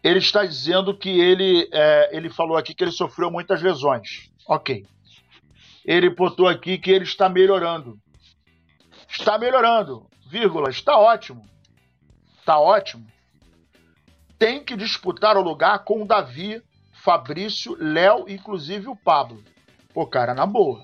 Ele 0.02 0.18
está 0.18 0.44
dizendo 0.44 0.96
que 0.96 1.08
ele, 1.08 1.68
é, 1.72 2.16
ele 2.16 2.30
falou 2.30 2.56
aqui 2.56 2.74
que 2.74 2.84
ele 2.84 2.92
sofreu 2.92 3.30
muitas 3.30 3.60
lesões. 3.60 4.30
Ok. 4.46 4.86
Ele 5.84 6.10
botou 6.10 6.46
aqui 6.46 6.78
que 6.78 6.90
ele 6.90 7.04
está 7.04 7.28
melhorando. 7.28 7.98
Está 9.08 9.38
melhorando, 9.38 10.06
vírgula, 10.26 10.70
está 10.70 10.96
ótimo. 10.98 11.44
Está 12.38 12.58
ótimo. 12.58 13.06
Tem 14.38 14.62
que 14.62 14.76
disputar 14.76 15.36
o 15.36 15.42
lugar 15.42 15.84
com 15.84 16.02
o 16.02 16.06
Davi, 16.06 16.62
Fabrício, 16.92 17.76
Léo, 17.80 18.26
inclusive 18.28 18.86
o 18.86 18.94
Pablo. 18.94 19.42
Pô, 19.92 20.06
cara, 20.06 20.34
na 20.34 20.46
boa. 20.46 20.80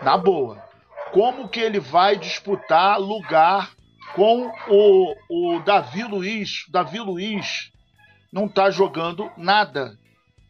Na 0.00 0.16
boa. 0.16 0.62
Como 1.12 1.48
que 1.48 1.60
ele 1.60 1.80
vai 1.80 2.16
disputar 2.16 2.98
lugar 2.98 3.72
com 4.14 4.50
o, 4.68 5.14
o 5.28 5.60
Davi 5.60 6.04
Luiz? 6.04 6.64
Davi 6.70 6.98
Luiz 7.00 7.70
não 8.32 8.46
está 8.46 8.70
jogando 8.70 9.30
nada. 9.36 9.98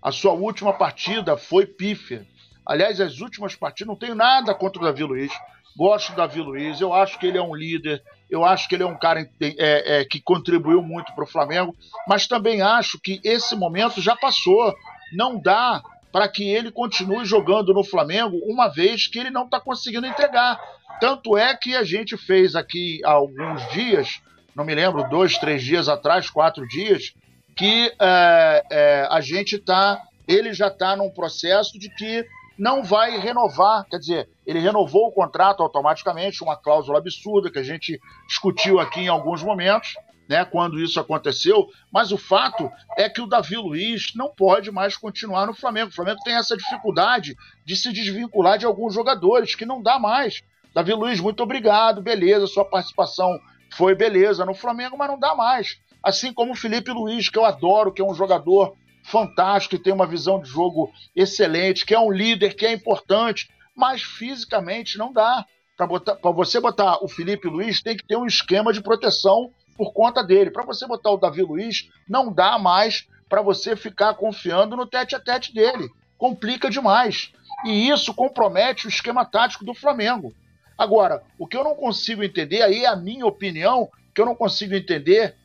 A 0.02 0.12
sua 0.12 0.32
última 0.32 0.72
partida 0.72 1.36
foi 1.36 1.66
pífia. 1.66 2.26
Aliás, 2.64 3.00
as 3.00 3.20
últimas 3.20 3.54
partidas, 3.54 3.88
não 3.88 3.96
tenho 3.96 4.14
nada 4.14 4.54
contra 4.54 4.80
o 4.80 4.84
Davi 4.84 5.02
Luiz. 5.02 5.32
Gosto 5.76 6.10
do 6.10 6.16
Davi 6.16 6.40
Luiz, 6.40 6.80
eu 6.80 6.92
acho 6.92 7.18
que 7.18 7.26
ele 7.26 7.38
é 7.38 7.42
um 7.42 7.54
líder, 7.54 8.02
eu 8.28 8.44
acho 8.44 8.68
que 8.68 8.74
ele 8.74 8.82
é 8.82 8.86
um 8.86 8.98
cara 8.98 9.20
é, 9.40 10.00
é, 10.00 10.04
que 10.04 10.20
contribuiu 10.20 10.82
muito 10.82 11.14
para 11.14 11.22
o 11.22 11.26
Flamengo, 11.26 11.74
mas 12.06 12.26
também 12.26 12.60
acho 12.60 12.98
que 12.98 13.20
esse 13.22 13.54
momento 13.54 14.00
já 14.00 14.16
passou. 14.16 14.74
Não 15.12 15.40
dá 15.40 15.80
para 16.12 16.28
que 16.28 16.44
ele 16.44 16.70
continue 16.72 17.24
jogando 17.24 17.72
no 17.72 17.84
Flamengo, 17.84 18.38
uma 18.44 18.68
vez 18.68 19.06
que 19.06 19.18
ele 19.18 19.30
não 19.30 19.44
está 19.44 19.60
conseguindo 19.60 20.06
entregar. 20.06 20.60
Tanto 21.00 21.36
é 21.38 21.56
que 21.56 21.76
a 21.76 21.84
gente 21.84 22.16
fez 22.16 22.56
aqui 22.56 23.00
há 23.04 23.12
alguns 23.12 23.66
dias, 23.70 24.20
não 24.54 24.64
me 24.64 24.74
lembro, 24.74 25.08
dois, 25.08 25.38
três 25.38 25.62
dias 25.62 25.88
atrás, 25.88 26.28
quatro 26.28 26.66
dias, 26.66 27.14
que 27.58 27.92
é, 28.00 28.64
é, 28.70 29.08
a 29.10 29.20
gente 29.20 29.56
está, 29.56 30.00
ele 30.28 30.54
já 30.54 30.68
está 30.68 30.96
num 30.96 31.10
processo 31.10 31.76
de 31.76 31.90
que 31.90 32.24
não 32.56 32.84
vai 32.84 33.18
renovar, 33.18 33.84
quer 33.90 33.98
dizer, 33.98 34.28
ele 34.46 34.60
renovou 34.60 35.08
o 35.08 35.12
contrato 35.12 35.60
automaticamente, 35.60 36.42
uma 36.42 36.56
cláusula 36.56 36.98
absurda 36.98 37.50
que 37.50 37.58
a 37.58 37.62
gente 37.64 38.00
discutiu 38.28 38.78
aqui 38.78 39.00
em 39.00 39.08
alguns 39.08 39.42
momentos, 39.42 39.94
né, 40.28 40.44
quando 40.44 40.78
isso 40.78 41.00
aconteceu, 41.00 41.68
mas 41.92 42.12
o 42.12 42.18
fato 42.18 42.70
é 42.96 43.08
que 43.08 43.20
o 43.20 43.26
Davi 43.26 43.56
Luiz 43.56 44.12
não 44.14 44.28
pode 44.28 44.70
mais 44.70 44.96
continuar 44.96 45.46
no 45.46 45.54
Flamengo. 45.54 45.88
O 45.88 45.94
Flamengo 45.94 46.20
tem 46.22 46.34
essa 46.34 46.56
dificuldade 46.56 47.34
de 47.64 47.74
se 47.74 47.92
desvincular 47.92 48.58
de 48.58 48.66
alguns 48.66 48.94
jogadores, 48.94 49.54
que 49.54 49.66
não 49.66 49.82
dá 49.82 49.98
mais. 49.98 50.42
Davi 50.74 50.92
Luiz, 50.92 51.18
muito 51.18 51.42
obrigado, 51.42 52.02
beleza, 52.02 52.46
sua 52.46 52.64
participação 52.64 53.36
foi 53.74 53.94
beleza 53.94 54.44
no 54.44 54.54
Flamengo, 54.54 54.96
mas 54.96 55.08
não 55.08 55.18
dá 55.18 55.34
mais. 55.34 55.78
Assim 56.02 56.32
como 56.32 56.52
o 56.52 56.56
Felipe 56.56 56.90
Luiz, 56.90 57.28
que 57.28 57.38
eu 57.38 57.44
adoro, 57.44 57.92
que 57.92 58.00
é 58.00 58.04
um 58.04 58.14
jogador 58.14 58.74
fantástico, 59.02 59.76
que 59.76 59.82
tem 59.82 59.92
uma 59.92 60.06
visão 60.06 60.40
de 60.40 60.48
jogo 60.48 60.92
excelente, 61.14 61.84
que 61.84 61.94
é 61.94 62.00
um 62.00 62.10
líder, 62.10 62.54
que 62.54 62.66
é 62.66 62.72
importante, 62.72 63.48
mas 63.74 64.02
fisicamente 64.02 64.98
não 64.98 65.12
dá. 65.12 65.44
Para 65.76 66.32
você 66.32 66.60
botar 66.60 67.02
o 67.02 67.08
Felipe 67.08 67.48
Luiz, 67.48 67.80
tem 67.82 67.96
que 67.96 68.06
ter 68.06 68.16
um 68.16 68.26
esquema 68.26 68.72
de 68.72 68.82
proteção 68.82 69.50
por 69.76 69.92
conta 69.92 70.22
dele. 70.24 70.50
Para 70.50 70.64
você 70.64 70.86
botar 70.86 71.12
o 71.12 71.16
Davi 71.16 71.42
Luiz, 71.42 71.88
não 72.08 72.32
dá 72.32 72.58
mais 72.58 73.06
para 73.28 73.42
você 73.42 73.76
ficar 73.76 74.14
confiando 74.14 74.76
no 74.76 74.86
tete 74.86 75.14
a 75.14 75.20
tete 75.20 75.54
dele. 75.54 75.88
Complica 76.16 76.68
demais. 76.68 77.32
E 77.64 77.88
isso 77.88 78.12
compromete 78.12 78.86
o 78.86 78.88
esquema 78.88 79.24
tático 79.24 79.64
do 79.64 79.74
Flamengo. 79.74 80.34
Agora, 80.76 81.22
o 81.38 81.46
que 81.46 81.56
eu 81.56 81.62
não 81.62 81.74
consigo 81.74 82.24
entender, 82.24 82.62
aí 82.62 82.84
é 82.84 82.88
a 82.88 82.96
minha 82.96 83.26
opinião, 83.26 83.88
que 84.14 84.20
eu 84.20 84.26
não 84.26 84.34
consigo 84.34 84.74
entender 84.74 85.36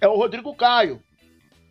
é 0.00 0.08
o 0.08 0.16
Rodrigo 0.16 0.54
Caio, 0.54 1.02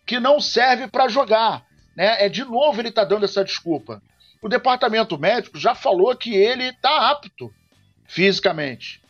que 0.05 0.19
não 0.19 0.39
serve 0.39 0.87
para 0.87 1.07
jogar. 1.07 1.65
Né? 1.95 2.25
É 2.25 2.29
de 2.29 2.43
novo 2.43 2.79
ele 2.81 2.89
está 2.89 3.03
dando 3.03 3.25
essa 3.25 3.43
desculpa. 3.43 4.01
O 4.41 4.49
departamento 4.49 5.17
médico 5.17 5.57
já 5.57 5.73
falou 5.73 6.15
que 6.15 6.35
ele 6.35 6.65
está 6.65 7.09
apto 7.09 7.53
fisicamente. 8.05 9.01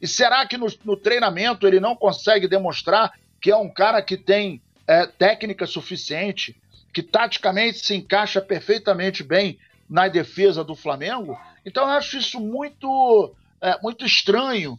E 0.00 0.06
será 0.06 0.46
que 0.46 0.56
no, 0.56 0.66
no, 0.84 0.96
treinamento 0.96 1.66
ele 1.66 1.80
não 1.80 1.94
consegue 1.94 2.48
demonstrar 2.48 3.12
que 3.40 3.50
é 3.50 3.56
um 3.56 3.68
cara 3.68 4.00
que 4.00 4.16
tem 4.16 4.62
é, 4.86 5.06
técnica 5.06 5.66
suficiente, 5.66 6.56
que 6.92 7.02
taticamente 7.02 7.78
se 7.78 7.94
encaixa 7.94 8.40
perfeitamente 8.40 9.22
bem 9.22 9.58
na 9.88 10.08
defesa 10.08 10.64
do 10.64 10.74
Flamengo? 10.74 11.38
Então 11.66 11.84
eu 11.84 11.90
acho 11.90 12.16
isso 12.16 12.40
muito, 12.40 13.34
é, 13.60 13.78
muito 13.82 14.06
estranho, 14.06 14.78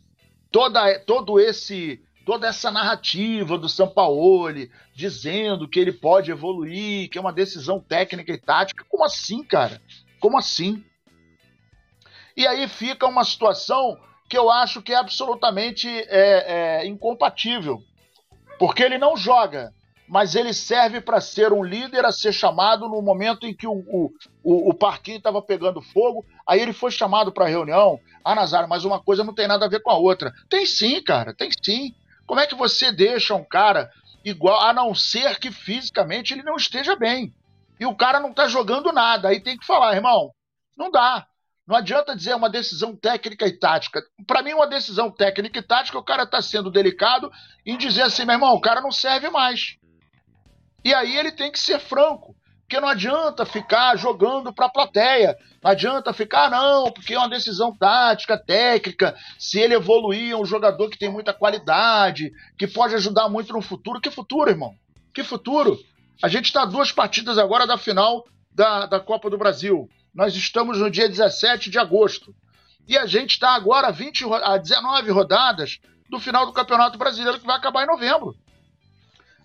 toda, 0.51 0.99
todo 0.99 1.39
esse 1.39 2.01
toda 2.29 2.47
essa 2.47 2.69
narrativa 2.69 3.57
do 3.57 3.67
Sampaoli 3.67 4.69
dizendo 4.93 5.67
que 5.67 5.79
ele 5.79 5.91
pode 5.91 6.29
evoluir, 6.29 7.09
que 7.09 7.17
é 7.17 7.21
uma 7.21 7.33
decisão 7.33 7.79
técnica 7.79 8.31
e 8.31 8.37
tática. 8.37 8.85
Como 8.87 9.03
assim, 9.03 9.43
cara? 9.43 9.81
Como 10.19 10.37
assim? 10.37 10.85
E 12.37 12.45
aí 12.45 12.67
fica 12.67 13.07
uma 13.07 13.23
situação 13.23 13.97
que 14.29 14.37
eu 14.37 14.51
acho 14.51 14.79
que 14.79 14.93
é 14.93 14.97
absolutamente 14.97 15.89
é, 15.89 16.81
é, 16.81 16.85
incompatível. 16.85 17.81
Porque 18.59 18.83
ele 18.83 18.99
não 18.99 19.17
joga, 19.17 19.73
mas 20.07 20.35
ele 20.35 20.53
serve 20.53 21.01
para 21.01 21.19
ser 21.19 21.51
um 21.51 21.63
líder 21.63 22.05
a 22.05 22.11
ser 22.11 22.31
chamado 22.31 22.87
no 22.87 23.01
momento 23.01 23.47
em 23.47 23.55
que 23.55 23.65
o, 23.65 23.73
o, 23.73 24.11
o, 24.43 24.69
o 24.69 24.73
parquinho 24.75 25.17
estava 25.17 25.41
pegando 25.41 25.81
fogo. 25.81 26.23
Aí 26.47 26.61
ele 26.61 26.73
foi 26.73 26.91
chamado 26.91 27.31
para 27.31 27.47
reunião. 27.47 27.99
Ah, 28.23 28.35
Nazário, 28.35 28.69
mas 28.69 28.85
uma 28.85 28.99
coisa 28.99 29.23
não 29.23 29.33
tem 29.33 29.47
nada 29.47 29.65
a 29.65 29.69
ver 29.69 29.81
com 29.81 29.89
a 29.89 29.97
outra. 29.97 30.31
Tem 30.47 30.63
sim, 30.63 31.01
cara, 31.01 31.33
tem 31.33 31.49
sim. 31.65 31.95
Como 32.29 32.39
é 32.39 32.45
que 32.45 32.53
você 32.53 32.91
deixa 32.91 33.33
um 33.33 33.43
cara 33.43 33.89
igual, 34.23 34.61
a 34.61 34.71
não 34.71 34.93
ser 34.93 35.39
que 35.39 35.51
fisicamente 35.51 36.31
ele 36.31 36.43
não 36.43 36.57
esteja 36.57 36.95
bem? 36.95 37.33
E 37.79 37.87
o 37.87 37.95
cara 37.95 38.19
não 38.19 38.29
está 38.29 38.47
jogando 38.47 38.91
nada. 38.91 39.29
Aí 39.29 39.41
tem 39.41 39.57
que 39.57 39.65
falar, 39.65 39.95
irmão, 39.95 40.31
não 40.77 40.91
dá. 40.91 41.25
Não 41.67 41.75
adianta 41.75 42.15
dizer 42.15 42.35
uma 42.35 42.47
decisão 42.47 42.95
técnica 42.95 43.47
e 43.47 43.57
tática. 43.57 44.03
Para 44.27 44.43
mim, 44.43 44.53
uma 44.53 44.67
decisão 44.67 45.09
técnica 45.09 45.57
e 45.57 45.63
tática, 45.63 45.97
o 45.97 46.03
cara 46.03 46.21
está 46.21 46.39
sendo 46.39 46.69
delicado 46.69 47.31
em 47.65 47.75
dizer 47.75 48.03
assim, 48.03 48.25
meu 48.25 48.35
irmão, 48.35 48.53
o 48.53 48.61
cara 48.61 48.79
não 48.79 48.91
serve 48.91 49.31
mais. 49.31 49.77
E 50.85 50.93
aí 50.93 51.17
ele 51.17 51.31
tem 51.31 51.51
que 51.51 51.57
ser 51.57 51.79
franco. 51.79 52.35
Porque 52.59 52.79
não 52.79 52.89
adianta 52.89 53.43
ficar 53.43 53.97
jogando 53.97 54.53
para 54.53 54.67
a 54.67 54.71
plateia. 54.71 55.35
Não 55.61 55.71
adianta 55.71 56.13
ficar, 56.13 56.49
não, 56.49 56.91
porque 56.91 57.13
é 57.13 57.17
uma 57.17 57.29
decisão 57.29 57.75
tática, 57.75 58.37
técnica. 58.37 59.15
Se 59.37 59.59
ele 59.59 59.73
evoluir, 59.73 60.31
é 60.31 60.35
um 60.35 60.45
jogador 60.45 60.89
que 60.89 60.97
tem 60.97 61.09
muita 61.09 61.33
qualidade, 61.33 62.31
que 62.57 62.65
pode 62.65 62.95
ajudar 62.95 63.27
muito 63.27 63.51
no 63.51 63.61
futuro. 63.61 63.99
Que 63.99 64.09
futuro, 64.09 64.49
irmão? 64.49 64.73
Que 65.13 65.23
futuro? 65.23 65.77
A 66.23 66.29
gente 66.29 66.45
está 66.45 66.63
duas 66.63 66.91
partidas 66.91 67.37
agora 67.37 67.67
da 67.67 67.77
final 67.77 68.25
da, 68.53 68.85
da 68.85 68.99
Copa 68.99 69.29
do 69.29 69.37
Brasil. 69.37 69.89
Nós 70.13 70.33
estamos 70.35 70.79
no 70.79 70.89
dia 70.89 71.09
17 71.09 71.69
de 71.69 71.77
agosto. 71.77 72.33
E 72.87 72.97
a 72.97 73.05
gente 73.05 73.31
está 73.31 73.53
agora 73.53 73.87
a, 73.87 73.91
20, 73.91 74.25
a 74.43 74.57
19 74.57 75.11
rodadas 75.11 75.79
do 76.09 76.19
final 76.19 76.45
do 76.45 76.53
Campeonato 76.53 76.97
Brasileiro, 76.97 77.39
que 77.39 77.45
vai 77.45 77.57
acabar 77.57 77.83
em 77.83 77.87
novembro. 77.87 78.35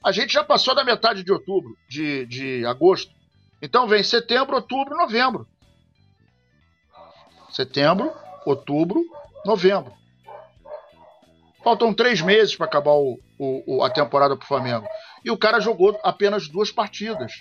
A 0.02 0.12
gente 0.12 0.32
já 0.32 0.44
passou 0.44 0.74
da 0.74 0.84
metade 0.84 1.22
de 1.22 1.32
outubro, 1.32 1.76
de, 1.88 2.24
de 2.26 2.66
agosto. 2.66 3.12
Então 3.60 3.86
vem 3.86 4.02
setembro, 4.02 4.56
outubro, 4.56 4.96
novembro. 4.96 5.46
Setembro, 7.54 8.12
outubro, 8.44 9.04
novembro. 9.46 9.92
Faltam 11.62 11.94
três 11.94 12.20
meses 12.20 12.56
para 12.56 12.66
acabar 12.66 12.90
o, 12.90 13.18
o, 13.38 13.84
a 13.84 13.88
temporada 13.88 14.36
para 14.36 14.44
o 14.44 14.48
Flamengo. 14.48 14.84
E 15.24 15.30
o 15.30 15.38
cara 15.38 15.60
jogou 15.60 15.98
apenas 16.02 16.48
duas 16.48 16.72
partidas. 16.72 17.32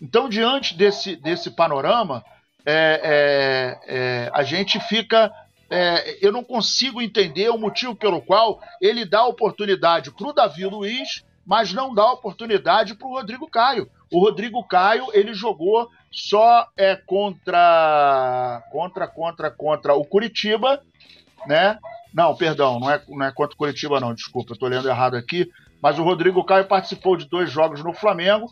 Então, 0.00 0.26
diante 0.26 0.74
desse, 0.74 1.16
desse 1.16 1.50
panorama, 1.50 2.24
é, 2.64 3.78
é, 3.84 3.94
é, 3.96 4.30
a 4.32 4.42
gente 4.42 4.80
fica. 4.80 5.30
É, 5.70 6.26
eu 6.26 6.32
não 6.32 6.42
consigo 6.42 7.02
entender 7.02 7.50
o 7.50 7.58
motivo 7.58 7.94
pelo 7.94 8.22
qual 8.22 8.58
ele 8.80 9.04
dá 9.04 9.26
oportunidade 9.26 10.10
para 10.10 10.28
o 10.28 10.32
Davi 10.32 10.64
Luiz, 10.64 11.22
mas 11.44 11.74
não 11.74 11.94
dá 11.94 12.10
oportunidade 12.10 12.94
para 12.94 13.06
o 13.06 13.12
Rodrigo 13.12 13.50
Caio. 13.50 13.88
O 14.10 14.20
Rodrigo 14.20 14.64
Caio, 14.64 15.06
ele 15.12 15.34
jogou 15.34 15.90
só 16.10 16.66
é, 16.76 16.96
contra, 16.96 18.62
contra, 18.70 19.06
contra, 19.06 19.50
contra 19.50 19.94
o 19.94 20.04
Curitiba, 20.04 20.82
né? 21.46 21.78
Não, 22.12 22.34
perdão, 22.34 22.80
não 22.80 22.90
é, 22.90 23.02
não 23.08 23.26
é 23.26 23.32
contra 23.32 23.54
o 23.54 23.58
Curitiba, 23.58 24.00
não, 24.00 24.14
desculpa, 24.14 24.52
eu 24.52 24.58
tô 24.58 24.66
lendo 24.66 24.88
errado 24.88 25.16
aqui. 25.16 25.50
Mas 25.80 25.98
o 25.98 26.02
Rodrigo 26.02 26.42
Caio 26.44 26.66
participou 26.66 27.16
de 27.16 27.28
dois 27.28 27.50
jogos 27.50 27.84
no 27.84 27.92
Flamengo, 27.92 28.50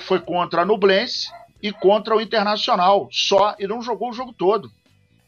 foi 0.00 0.20
contra 0.20 0.62
a 0.62 0.64
Nublense 0.64 1.30
e 1.62 1.72
contra 1.72 2.16
o 2.16 2.20
Internacional, 2.20 3.08
só, 3.10 3.54
e 3.58 3.66
não 3.66 3.82
jogou 3.82 4.10
o 4.10 4.14
jogo 4.14 4.32
todo. 4.32 4.70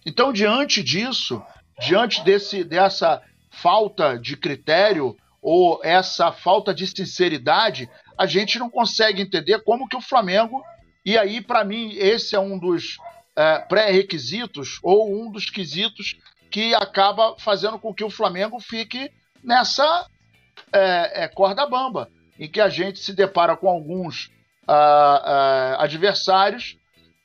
Então, 0.07 0.33
diante 0.33 0.83
disso, 0.83 1.43
diante 1.81 2.25
desse, 2.25 2.65
dessa 2.65 3.21
falta 3.51 4.19
de 4.19 4.37
critério 4.37 5.17
ou 5.41 5.81
essa 5.83 6.33
falta 6.33 6.73
de 6.73 6.87
sinceridade, 6.87 7.91
a 8.23 8.27
gente 8.27 8.57
não 8.57 8.71
consegue 8.71 9.21
entender 9.21 9.65
como 9.65 9.89
que 9.89 9.97
o 9.97 10.01
Flamengo. 10.01 10.63
E 11.05 11.19
aí, 11.19 11.41
para 11.41 11.65
mim, 11.65 11.93
esse 11.97 12.37
é 12.37 12.39
um 12.39 12.57
dos 12.57 12.99
é, 13.35 13.59
pré-requisitos 13.59 14.79
ou 14.81 15.13
um 15.13 15.29
dos 15.29 15.51
quesitos 15.51 16.17
que 16.49 16.73
acaba 16.73 17.35
fazendo 17.37 17.81
com 17.81 17.93
que 17.93 18.05
o 18.05 18.11
Flamengo 18.11 18.61
fique 18.61 19.11
nessa 19.43 20.07
é, 20.73 21.25
é, 21.25 21.29
corda 21.29 21.67
bamba, 21.67 22.09
em 22.39 22.49
que 22.49 22.61
a 22.61 22.69
gente 22.69 23.01
se 23.01 23.13
depara 23.13 23.57
com 23.57 23.69
alguns 23.69 24.27
uh, 24.69 24.71
uh, 24.71 25.81
adversários 25.81 26.77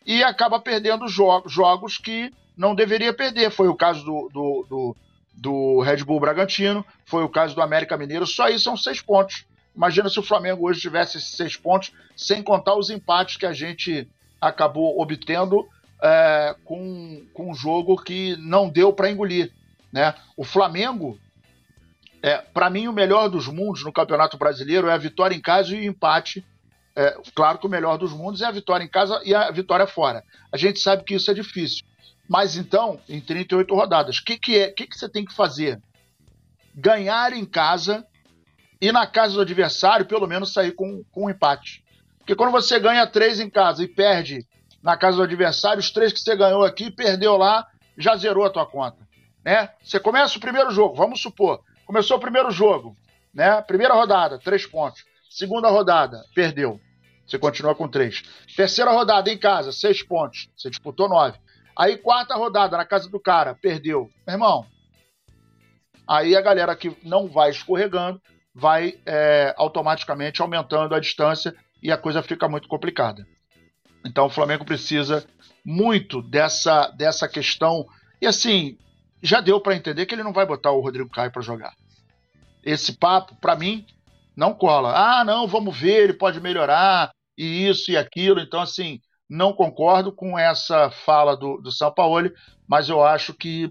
e 0.03 0.23
acaba 0.23 0.59
perdendo 0.59 1.07
jo 1.07 1.43
jogos 1.45 1.99
que 1.99 2.33
não 2.57 2.73
deveria 2.73 3.13
perder. 3.13 3.51
Foi 3.51 3.67
o 3.67 3.75
caso 3.75 4.03
do, 4.03 4.29
do, 4.33 4.65
do, 4.67 4.95
do 5.31 5.81
Red 5.81 6.03
Bull 6.03 6.19
Bragantino, 6.19 6.83
foi 7.05 7.23
o 7.23 7.29
caso 7.29 7.53
do 7.53 7.61
América 7.61 7.95
Mineiro, 7.97 8.25
só 8.25 8.47
isso 8.47 8.63
são 8.63 8.75
seis 8.75 8.99
pontos. 8.99 9.45
Imagina 9.77 10.10
se 10.10 10.19
o 10.19 10.24
Flamengo 10.24 10.67
hoje 10.67 10.81
tivesse 10.81 11.19
esses 11.19 11.29
seis 11.29 11.55
pontos, 11.55 11.93
sem 12.15 12.41
contar 12.41 12.75
os 12.75 12.89
empates 12.89 13.38
que 13.38 13.46
a 13.46 13.53
gente 13.53 14.10
acabou 14.41 15.00
obtendo 15.00 15.69
é, 16.01 16.55
com, 16.65 17.24
com 17.31 17.51
um 17.51 17.53
jogo 17.53 17.96
que 17.96 18.36
não 18.38 18.67
deu 18.67 18.91
para 18.91 19.12
engolir. 19.12 19.53
Né? 19.93 20.15
O 20.36 20.43
Flamengo, 20.43 21.19
é, 22.24 22.38
para 22.38 22.72
mim, 22.72 22.88
o 22.88 22.93
melhor 22.93 23.29
dos 23.29 23.48
mundos 23.48 23.84
no 23.84 23.93
Campeonato 23.93 24.36
Brasileiro 24.36 24.88
é 24.88 24.93
a 24.93 24.98
vitória 24.98 25.36
em 25.36 25.41
casa 25.41 25.75
e 25.75 25.81
o 25.81 25.84
empate. 25.84 26.43
É, 26.96 27.15
claro 27.36 27.60
que 27.60 27.67
o 27.67 27.69
melhor 27.69 28.00
dos 28.00 28.12
mundos 28.12 28.41
é 28.41 28.46
a 28.46 28.51
vitória 28.51 28.84
em 28.84 28.89
casa 28.89 29.22
e 29.24 29.36
a 29.36 29.51
vitória 29.51 29.86
fora. 29.86 30.24
A 30.51 30.57
gente 30.57 30.79
sabe 30.79 31.03
que 31.03 31.13
isso 31.13 31.29
é 31.29 31.36
difícil. 31.36 31.86
Mas 32.27 32.57
então, 32.57 33.00
em 33.07 33.22
38 33.22 33.75
rodadas, 33.75 34.17
o 34.17 34.25
que, 34.25 34.39
que, 34.39 34.57
é, 34.57 34.72
que, 34.72 34.88
que 34.88 34.98
você 34.98 35.07
tem 35.07 35.24
que 35.24 35.36
fazer? 35.36 35.79
Ganhar 36.74 37.31
em 37.31 37.46
casa 37.46 38.03
e 38.79 38.91
na 38.91 39.07
casa 39.07 39.36
do 39.36 39.41
adversário, 39.41 40.05
pelo 40.05 40.27
menos 40.27 40.53
sair 40.53 40.72
com, 40.72 41.03
com 41.12 41.25
um 41.25 41.29
empate. 41.29 41.84
Porque 42.19 42.36
quando 42.36 42.51
você 42.51 42.79
ganha 42.79 43.07
três 43.07 43.39
em 43.39 43.50
casa 43.50 43.84
e 43.84 43.88
perde 43.88 44.46
na 44.84 44.96
casa 44.96 45.17
do 45.17 45.24
adversário, 45.24 45.79
os 45.79 45.91
três 45.91 46.13
que 46.13 46.19
você 46.19 46.36
ganhou 46.36 46.63
aqui, 46.63 46.91
perdeu 46.91 47.38
lá, 47.38 47.65
já 47.98 48.15
zerou 48.15 48.46
a 48.46 48.50
tua 48.50 48.65
conta. 48.65 48.98
Né? 49.43 49.69
Você 49.84 50.00
começa 50.00 50.38
o 50.38 50.41
primeiro 50.41 50.72
jogo, 50.72 50.96
vamos 50.96 51.22
supor, 51.22 51.62
começou 51.86 52.17
o 52.17 52.19
primeiro 52.19 52.51
jogo, 52.51 52.96
né? 53.34 53.62
Primeira 53.62 53.93
rodada, 53.93 54.38
três 54.39 54.65
pontos. 54.65 55.03
Segunda 55.29 55.69
rodada, 55.69 56.24
perdeu. 56.36 56.79
Você 57.25 57.38
continua 57.38 57.75
com 57.75 57.88
três. 57.88 58.24
Terceira 58.55 58.91
rodada 58.91 59.31
em 59.31 59.38
casa, 59.38 59.72
seis 59.72 60.03
pontos. 60.03 60.50
Você 60.55 60.69
disputou 60.69 61.10
nove. 61.10 61.38
Aí, 61.77 61.98
quarta 61.98 62.36
rodada, 62.36 62.75
na 62.75 62.86
casa 62.86 63.10
do 63.10 63.19
cara, 63.19 63.53
perdeu. 63.53 64.10
Meu 64.25 64.36
irmão, 64.36 64.65
aí 66.07 66.36
a 66.36 66.41
galera 66.41 66.75
que 66.75 66.98
não 67.03 67.27
vai 67.27 67.51
escorregando 67.51 68.22
vai 68.59 68.95
é, 69.05 69.53
automaticamente 69.55 70.41
aumentando 70.41 70.95
a 70.95 70.99
distância 70.99 71.55
e 71.81 71.91
a 71.91 71.97
coisa 71.97 72.23
fica 72.23 72.49
muito 72.49 72.67
complicada. 72.67 73.23
Então 74.03 74.25
o 74.25 74.31
Flamengo 74.31 74.65
precisa 74.65 75.23
muito 75.63 76.23
dessa, 76.23 76.87
dessa 76.87 77.27
questão. 77.27 77.85
E 78.19 78.25
assim, 78.25 78.75
já 79.21 79.41
deu 79.41 79.62
para 79.62 79.75
entender 79.75 80.08
que 80.08 80.15
ele 80.15 80.23
não 80.23 80.34
vai 80.34 80.43
botar 80.43 80.71
o 80.71 80.82
Rodrigo 80.82 81.08
Caio 81.08 81.32
para 81.32 81.43
jogar. 81.43 81.75
Esse 82.63 82.97
papo, 82.97 83.36
para 83.36 83.55
mim, 83.55 83.86
não 84.36 84.55
cola. 84.55 85.19
Ah, 85.19 85.23
não, 85.23 85.47
vamos 85.47 85.77
ver, 85.77 86.05
ele 86.05 86.13
pode 86.13 86.41
melhorar, 86.41 87.12
e 87.38 87.67
isso 87.67 87.91
e 87.91 87.97
aquilo. 87.97 88.39
Então, 88.39 88.60
assim, 88.60 88.99
não 89.29 89.53
concordo 89.53 90.12
com 90.12 90.38
essa 90.38 90.89
fala 90.89 91.38
do, 91.38 91.58
do 91.58 91.71
São 91.71 91.93
Paulo, 91.93 92.32
mas 92.67 92.89
eu 92.89 93.05
acho 93.05 93.36
que 93.36 93.69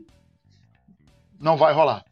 não 1.41 1.57
vai 1.57 1.75
rolar. 1.75 2.05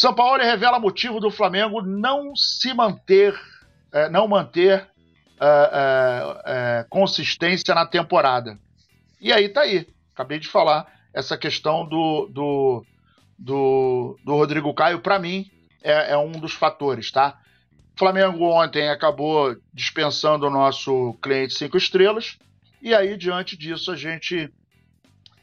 São 0.00 0.14
Paulo 0.14 0.42
revela 0.42 0.80
motivo 0.80 1.20
do 1.20 1.30
Flamengo 1.30 1.82
não 1.82 2.34
se 2.34 2.72
manter, 2.72 3.38
é, 3.92 4.08
não 4.08 4.26
manter 4.26 4.88
é, 5.38 6.86
consistência 6.88 7.74
na 7.74 7.84
temporada. 7.84 8.58
E 9.20 9.30
aí 9.30 9.50
tá 9.50 9.60
aí. 9.60 9.86
Acabei 10.14 10.38
de 10.38 10.48
falar 10.48 10.90
essa 11.12 11.36
questão 11.36 11.86
do, 11.86 12.30
do, 12.32 12.86
do, 13.38 14.18
do 14.24 14.32
Rodrigo 14.32 14.72
Caio, 14.72 15.02
para 15.02 15.18
mim, 15.18 15.50
é, 15.82 16.12
é, 16.12 16.16
um 16.16 16.32
dos 16.32 16.54
fatores, 16.54 17.10
tá? 17.10 17.38
Flamengo 17.94 18.46
ontem 18.46 18.88
acabou 18.88 19.54
dispensando 19.70 20.46
o 20.46 20.50
nosso 20.50 21.12
cliente 21.20 21.52
cinco 21.52 21.76
estrelas. 21.76 22.38
E 22.80 22.94
aí, 22.94 23.18
diante 23.18 23.54
disso, 23.54 23.92
a 23.92 23.96
gente 23.96 24.50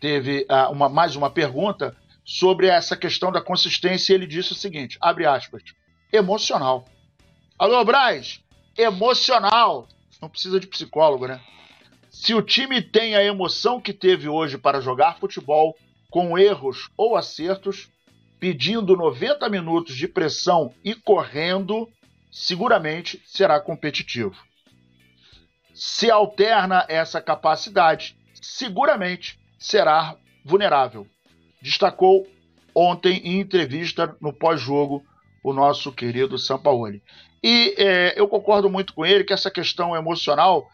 teve 0.01 0.47
uh, 0.49 0.71
uma, 0.71 0.89
mais 0.89 1.15
uma 1.15 1.29
pergunta 1.29 1.95
sobre 2.27 2.67
essa 2.67 2.97
questão 2.97 3.31
da 3.31 3.41
consistência. 3.41 4.13
Ele 4.13 4.27
disse 4.27 4.51
o 4.51 4.55
seguinte: 4.55 4.97
abre 4.99 5.25
aspas, 5.25 5.63
emocional. 6.11 6.85
Alô, 7.57 7.83
Braz, 7.85 8.41
emocional. 8.77 9.87
Não 10.21 10.29
precisa 10.29 10.59
de 10.59 10.67
psicólogo, 10.67 11.25
né? 11.25 11.39
Se 12.11 12.33
o 12.33 12.41
time 12.41 12.81
tem 12.81 13.15
a 13.15 13.23
emoção 13.23 13.79
que 13.79 13.93
teve 13.93 14.27
hoje 14.27 14.57
para 14.57 14.81
jogar 14.81 15.17
futebol, 15.19 15.75
com 16.09 16.37
erros 16.37 16.89
ou 16.97 17.15
acertos, 17.15 17.89
pedindo 18.39 18.95
90 18.95 19.47
minutos 19.49 19.95
de 19.95 20.07
pressão 20.07 20.73
e 20.83 20.95
correndo, 20.95 21.87
seguramente 22.31 23.21
será 23.25 23.59
competitivo. 23.59 24.35
Se 25.73 26.09
alterna 26.09 26.85
essa 26.89 27.21
capacidade, 27.21 28.17
seguramente 28.41 29.39
será 29.59 30.17
vulnerável. 30.43 31.07
Destacou 31.67 32.25
ontem 32.73 33.17
em 33.25 33.41
entrevista 33.41 34.15
no 34.21 34.31
pós-jogo 34.31 35.03
o 35.43 35.51
nosso 35.51 35.91
querido 35.91 36.37
Sampaoli. 36.37 37.03
E 37.43 37.75
é, 37.77 38.13
eu 38.15 38.25
concordo 38.25 38.69
muito 38.69 38.93
com 38.93 39.05
ele 39.05 39.25
que 39.25 39.33
essa 39.33 39.51
questão 39.51 39.93
emocional 39.93 40.71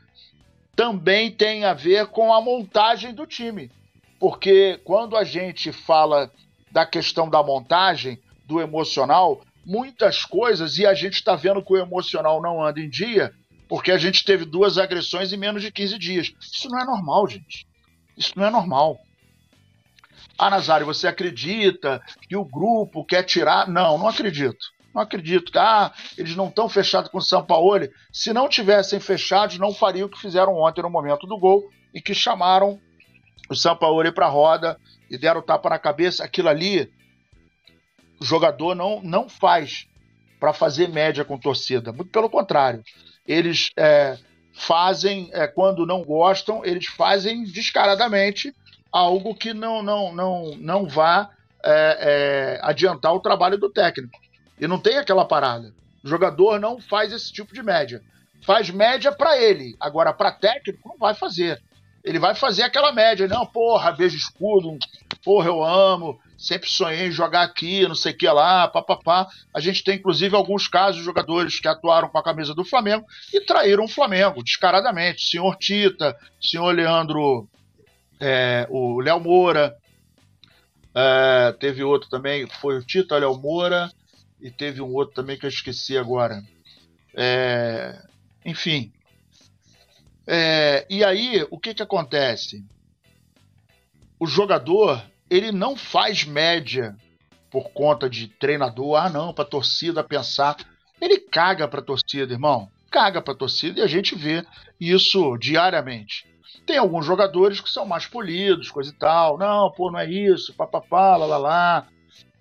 também 0.76 1.32
tem 1.32 1.66
a 1.66 1.74
ver 1.74 2.06
com 2.08 2.32
a 2.32 2.40
montagem 2.40 3.12
do 3.12 3.26
time. 3.26 3.72
Porque 4.20 4.80
quando 4.84 5.18
a 5.18 5.24
gente 5.24 5.72
fala 5.72 6.32
da 6.72 6.86
questão 6.86 7.28
da 7.28 7.42
montagem, 7.42 8.20
do 8.46 8.62
emocional, 8.62 9.42
muitas 9.66 10.24
coisas 10.24 10.78
e 10.78 10.86
a 10.86 10.94
gente 10.94 11.16
está 11.16 11.36
vendo 11.36 11.64
que 11.64 11.74
o 11.74 11.78
emocional 11.78 12.40
não 12.40 12.64
anda 12.64 12.80
em 12.80 12.90
dia 12.90 13.34
porque 13.68 13.92
a 13.92 13.98
gente 13.98 14.24
teve 14.24 14.46
duas 14.46 14.78
agressões 14.78 15.34
em 15.34 15.38
menos 15.38 15.64
de 15.64 15.72
15 15.72 15.98
dias. 15.98 16.32
Isso 16.40 16.70
não 16.70 16.80
é 16.80 16.86
normal, 16.86 17.28
gente. 17.28 17.66
Isso 18.16 18.34
não 18.36 18.46
é 18.46 18.52
normal. 18.52 19.00
Ah, 20.38 20.50
Nazário, 20.50 20.86
você 20.86 21.08
acredita 21.08 22.02
que 22.28 22.36
o 22.36 22.46
grupo 22.46 23.06
quer 23.06 23.24
tirar? 23.24 23.68
Não, 23.68 23.98
não 23.98 24.08
acredito. 24.08 24.72
Não 24.94 25.02
acredito. 25.02 25.52
Ah, 25.58 25.92
eles 26.18 26.36
não 26.36 26.48
estão 26.48 26.68
fechados 26.70 27.10
com 27.10 27.18
o 27.18 27.22
São 27.22 27.46
Paulo. 27.46 27.88
Se 28.12 28.34
não 28.34 28.48
tivessem 28.48 29.00
fechados, 29.00 29.58
não 29.58 29.74
fariam 29.74 30.08
o 30.08 30.10
que 30.10 30.20
fizeram 30.20 30.56
ontem 30.56 30.82
no 30.82 30.90
momento 30.90 31.28
do 31.28 31.38
gol 31.38 31.70
e 31.94 32.02
que 32.02 32.14
chamaram 32.14 32.80
o 33.50 33.56
São 33.56 33.76
Paulo 33.76 34.12
para 34.14 34.26
a 34.26 34.30
roda 34.30 34.80
e 35.10 35.18
deram 35.18 35.40
o 35.40 35.44
tapa 35.44 35.70
na 35.70 35.80
cabeça. 35.80 36.24
Aquilo 36.24 36.50
ali 36.50 36.92
o 38.20 38.26
jogador 38.26 38.74
não, 38.74 39.02
não 39.02 39.28
faz 39.28 39.88
para 40.40 40.54
fazer 40.54 40.88
média 40.90 41.26
com 41.26 41.38
torcida. 41.38 41.92
Muito 41.92 42.10
pelo 42.12 42.30
contrário. 42.30 42.84
Eles 43.28 43.70
é, 43.78 44.18
fazem, 44.54 45.30
é, 45.34 45.48
quando 45.48 45.86
não 45.86 46.04
gostam, 46.04 46.64
eles 46.66 46.86
fazem 46.86 47.44
descaradamente 47.44 48.54
algo 48.94 49.36
que 49.36 49.54
não, 49.54 49.82
não, 49.82 50.14
não, 50.14 50.56
não 50.58 50.88
vá 50.88 51.30
é, 51.66 52.60
é 52.60 52.60
adiantar 52.62 53.14
o 53.14 53.20
trabalho 53.20 53.58
do 53.58 53.70
técnico. 53.70 54.20
E 54.60 54.68
não 54.68 54.80
tem 54.80 54.98
aquela 54.98 55.26
parada. 55.26 55.74
O 56.04 56.08
jogador 56.08 56.60
não 56.60 56.80
faz 56.80 57.12
esse 57.12 57.34
tipo 57.34 57.54
de 57.54 57.64
média. 57.64 58.02
Faz 58.46 58.70
média 58.70 59.12
para 59.12 59.38
ele. 59.38 59.76
Agora, 59.80 60.14
para 60.14 60.32
técnico, 60.32 60.88
não 60.88 60.98
vai 60.98 61.14
fazer. 61.14 61.62
Ele 62.04 62.20
vai 62.20 62.36
fazer 62.36 62.64
aquela 62.64 62.92
média. 62.92 63.28
Não, 63.28 63.46
porra, 63.46 63.92
beijo 63.92 64.16
escudo. 64.16 64.78
Porra, 65.24 65.48
eu 65.48 65.64
amo 65.64 66.20
sempre 66.44 66.70
sonhei 66.70 67.08
em 67.08 67.12
jogar 67.12 67.44
aqui, 67.44 67.88
não 67.88 67.96
sei 67.96 68.12
o 68.12 68.18
que 68.18 68.28
lá, 68.28 68.68
papapá. 68.68 69.28
A 69.54 69.62
gente 69.62 69.82
tem, 69.82 69.96
inclusive, 69.96 70.36
alguns 70.36 70.68
casos 70.68 70.98
de 70.98 71.06
jogadores 71.06 71.60
que 71.60 71.68
atuaram 71.70 72.10
com 72.10 72.18
a 72.18 72.24
camisa 72.24 72.54
do 72.54 72.66
Flamengo 72.66 73.06
e 73.34 73.40
traíram 73.40 73.86
o 73.86 73.88
Flamengo, 73.88 74.44
descaradamente. 74.44 75.26
Senhor 75.26 75.56
Tita, 75.56 76.18
senhor 76.42 76.76
Leandro, 76.76 77.48
é, 78.20 78.68
o 78.70 79.00
Léo 79.00 79.20
Moura, 79.20 79.76
é, 80.96 81.52
teve 81.60 81.84
outro 81.84 82.10
também, 82.10 82.48
foi 82.48 82.78
o 82.78 82.84
Tita, 82.84 83.18
Léo 83.18 83.38
Moura, 83.38 83.92
e 84.40 84.52
teve 84.52 84.82
um 84.82 84.94
outro 84.94 85.16
também 85.16 85.38
que 85.38 85.46
eu 85.46 85.50
esqueci 85.50 85.98
agora. 85.98 86.44
É, 87.16 88.02
enfim, 88.46 88.92
É, 90.26 90.86
e 90.90 91.04
aí, 91.04 91.46
o 91.52 91.60
que 91.60 91.74
que 91.74 91.84
acontece? 91.84 92.64
O 94.18 94.26
jogador, 94.26 95.04
ele 95.30 95.52
não 95.52 95.76
faz 95.76 96.24
média 96.24 96.96
por 97.52 97.72
conta 97.72 98.10
de 98.10 98.28
treinador, 98.28 98.96
ah 98.96 99.10
não, 99.10 99.34
para 99.34 99.44
torcida 99.46 100.04
pensar. 100.04 100.56
Ele 101.02 101.20
caga 101.20 101.68
para 101.68 101.82
torcida, 101.82 102.34
irmão. 102.34 102.70
Caga 102.90 103.22
para 103.22 103.36
torcida 103.36 103.82
e 103.82 103.84
a 103.84 103.88
gente 103.88 104.16
vê 104.16 104.46
isso 104.80 105.38
diariamente. 105.38 106.26
Tem 106.66 106.78
alguns 106.78 107.06
jogadores 107.06 107.60
que 107.60 107.70
são 107.70 107.86
mais 107.86 108.06
polidos, 108.06 108.72
coisa 108.72 108.92
e 108.92 108.94
tal. 108.94 109.38
Não, 109.38 109.72
pô, 109.72 109.92
não 109.92 110.00
é 110.00 110.10
isso, 110.10 110.54
papapá, 110.54 111.18
lá. 111.18 111.88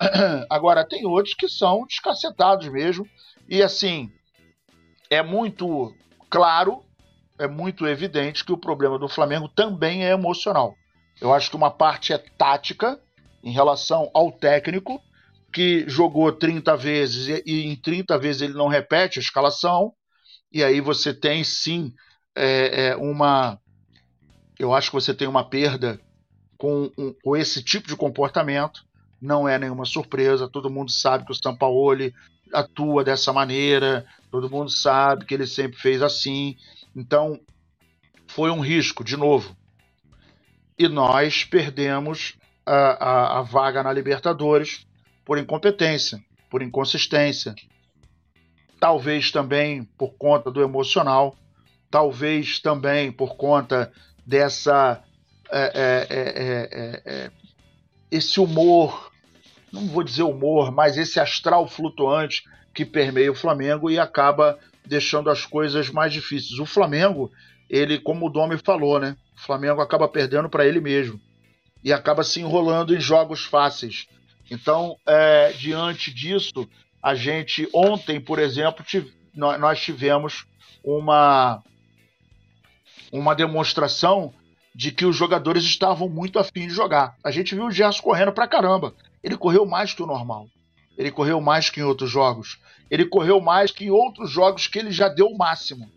Agora, 0.50 0.86
tem 0.86 1.06
outros 1.06 1.34
que 1.34 1.48
são 1.48 1.86
descacetados 1.86 2.68
mesmo. 2.68 3.06
E 3.48 3.62
assim, 3.62 4.10
é 5.10 5.22
muito 5.22 5.94
claro, 6.30 6.82
é 7.38 7.46
muito 7.46 7.86
evidente 7.86 8.44
que 8.44 8.52
o 8.52 8.56
problema 8.56 8.98
do 8.98 9.08
Flamengo 9.08 9.48
também 9.48 10.04
é 10.04 10.10
emocional. 10.10 10.74
Eu 11.20 11.32
acho 11.32 11.50
que 11.50 11.56
uma 11.56 11.70
parte 11.70 12.12
é 12.12 12.18
tática 12.18 12.98
em 13.44 13.52
relação 13.52 14.10
ao 14.14 14.32
técnico, 14.32 15.00
que 15.52 15.84
jogou 15.86 16.32
30 16.32 16.76
vezes 16.76 17.42
e 17.44 17.66
em 17.66 17.76
30 17.76 18.18
vezes 18.18 18.42
ele 18.42 18.54
não 18.54 18.68
repete 18.68 19.18
a 19.18 19.22
escalação. 19.22 19.92
E 20.50 20.64
aí 20.64 20.80
você 20.80 21.12
tem 21.12 21.44
sim 21.44 21.92
é, 22.34 22.86
é, 22.86 22.96
uma 22.96 23.58
eu 24.64 24.72
acho 24.72 24.90
que 24.90 24.94
você 24.94 25.12
tem 25.12 25.26
uma 25.26 25.44
perda 25.44 26.00
com, 26.56 26.90
um, 26.96 27.12
com 27.24 27.36
esse 27.36 27.62
tipo 27.62 27.88
de 27.88 27.96
comportamento. 27.96 28.84
Não 29.20 29.48
é 29.48 29.58
nenhuma 29.58 29.84
surpresa, 29.84 30.48
todo 30.48 30.70
mundo 30.70 30.90
sabe 30.90 31.24
que 31.24 31.32
o 31.32 31.34
Sampaoli 31.34 32.14
atua 32.52 33.02
dessa 33.02 33.32
maneira, 33.32 34.06
todo 34.30 34.50
mundo 34.50 34.70
sabe 34.70 35.24
que 35.24 35.34
ele 35.34 35.46
sempre 35.46 35.78
fez 35.78 36.02
assim. 36.02 36.56
Então, 36.94 37.40
foi 38.28 38.50
um 38.50 38.60
risco, 38.60 39.02
de 39.02 39.16
novo. 39.16 39.56
E 40.78 40.88
nós 40.88 41.44
perdemos 41.44 42.36
a, 42.64 42.74
a, 42.74 43.38
a 43.38 43.42
vaga 43.42 43.82
na 43.82 43.92
Libertadores 43.92 44.86
por 45.24 45.38
incompetência, 45.38 46.22
por 46.50 46.62
inconsistência. 46.62 47.54
Talvez 48.78 49.30
também 49.30 49.84
por 49.96 50.14
conta 50.14 50.50
do 50.50 50.62
emocional, 50.62 51.36
talvez 51.90 52.58
também 52.58 53.12
por 53.12 53.36
conta 53.36 53.92
dessa 54.26 55.02
é 55.04 55.12
é, 55.52 56.06
é, 56.08 56.22
é, 56.72 57.02
é, 57.04 57.30
esse 58.10 58.40
humor, 58.40 59.12
não 59.70 59.86
vou 59.86 60.02
dizer 60.02 60.22
humor, 60.22 60.72
mas 60.72 60.96
esse 60.96 61.20
astral 61.20 61.68
flutuante 61.68 62.44
que 62.74 62.86
permeia 62.86 63.30
o 63.30 63.34
Flamengo 63.34 63.90
e 63.90 63.98
acaba 63.98 64.58
deixando 64.86 65.28
as 65.28 65.44
coisas 65.44 65.90
mais 65.90 66.12
difíceis. 66.12 66.58
O 66.58 66.64
Flamengo, 66.64 67.30
ele, 67.68 67.98
como 67.98 68.26
o 68.26 68.30
Domi 68.30 68.56
falou, 68.56 68.98
né? 68.98 69.14
O 69.36 69.40
Flamengo 69.40 69.82
acaba 69.82 70.08
perdendo 70.08 70.48
para 70.48 70.66
ele 70.66 70.80
mesmo 70.80 71.20
e 71.84 71.92
acaba 71.92 72.24
se 72.24 72.40
enrolando 72.40 72.94
em 72.94 73.00
jogos 73.00 73.44
fáceis. 73.44 74.06
Então, 74.50 74.96
é, 75.06 75.52
diante 75.52 76.12
disso, 76.12 76.66
a 77.02 77.14
gente 77.14 77.68
ontem, 77.74 78.20
por 78.20 78.38
exemplo, 78.38 78.84
tive, 78.84 79.12
nós 79.34 79.80
tivemos 79.80 80.46
uma 80.82 81.62
uma 83.20 83.34
demonstração 83.34 84.32
de 84.74 84.90
que 84.90 85.04
os 85.04 85.14
jogadores 85.14 85.64
estavam 85.64 86.08
muito 86.08 86.38
afim 86.38 86.66
de 86.66 86.70
jogar. 86.70 87.14
A 87.22 87.30
gente 87.30 87.54
viu 87.54 87.66
o 87.66 87.70
Gerson 87.70 88.02
correndo 88.02 88.32
pra 88.32 88.48
caramba. 88.48 88.94
Ele 89.22 89.36
correu 89.36 89.66
mais 89.66 89.92
que 89.92 90.02
o 90.02 90.06
normal. 90.06 90.46
Ele 90.96 91.10
correu 91.10 91.40
mais 91.40 91.68
que 91.68 91.80
em 91.80 91.84
outros 91.84 92.10
jogos. 92.10 92.58
Ele 92.90 93.04
correu 93.04 93.40
mais 93.40 93.70
que 93.70 93.84
em 93.84 93.90
outros 93.90 94.30
jogos 94.30 94.66
que 94.66 94.78
ele 94.78 94.90
já 94.90 95.08
deu 95.08 95.26
o 95.26 95.36
máximo. 95.36 95.90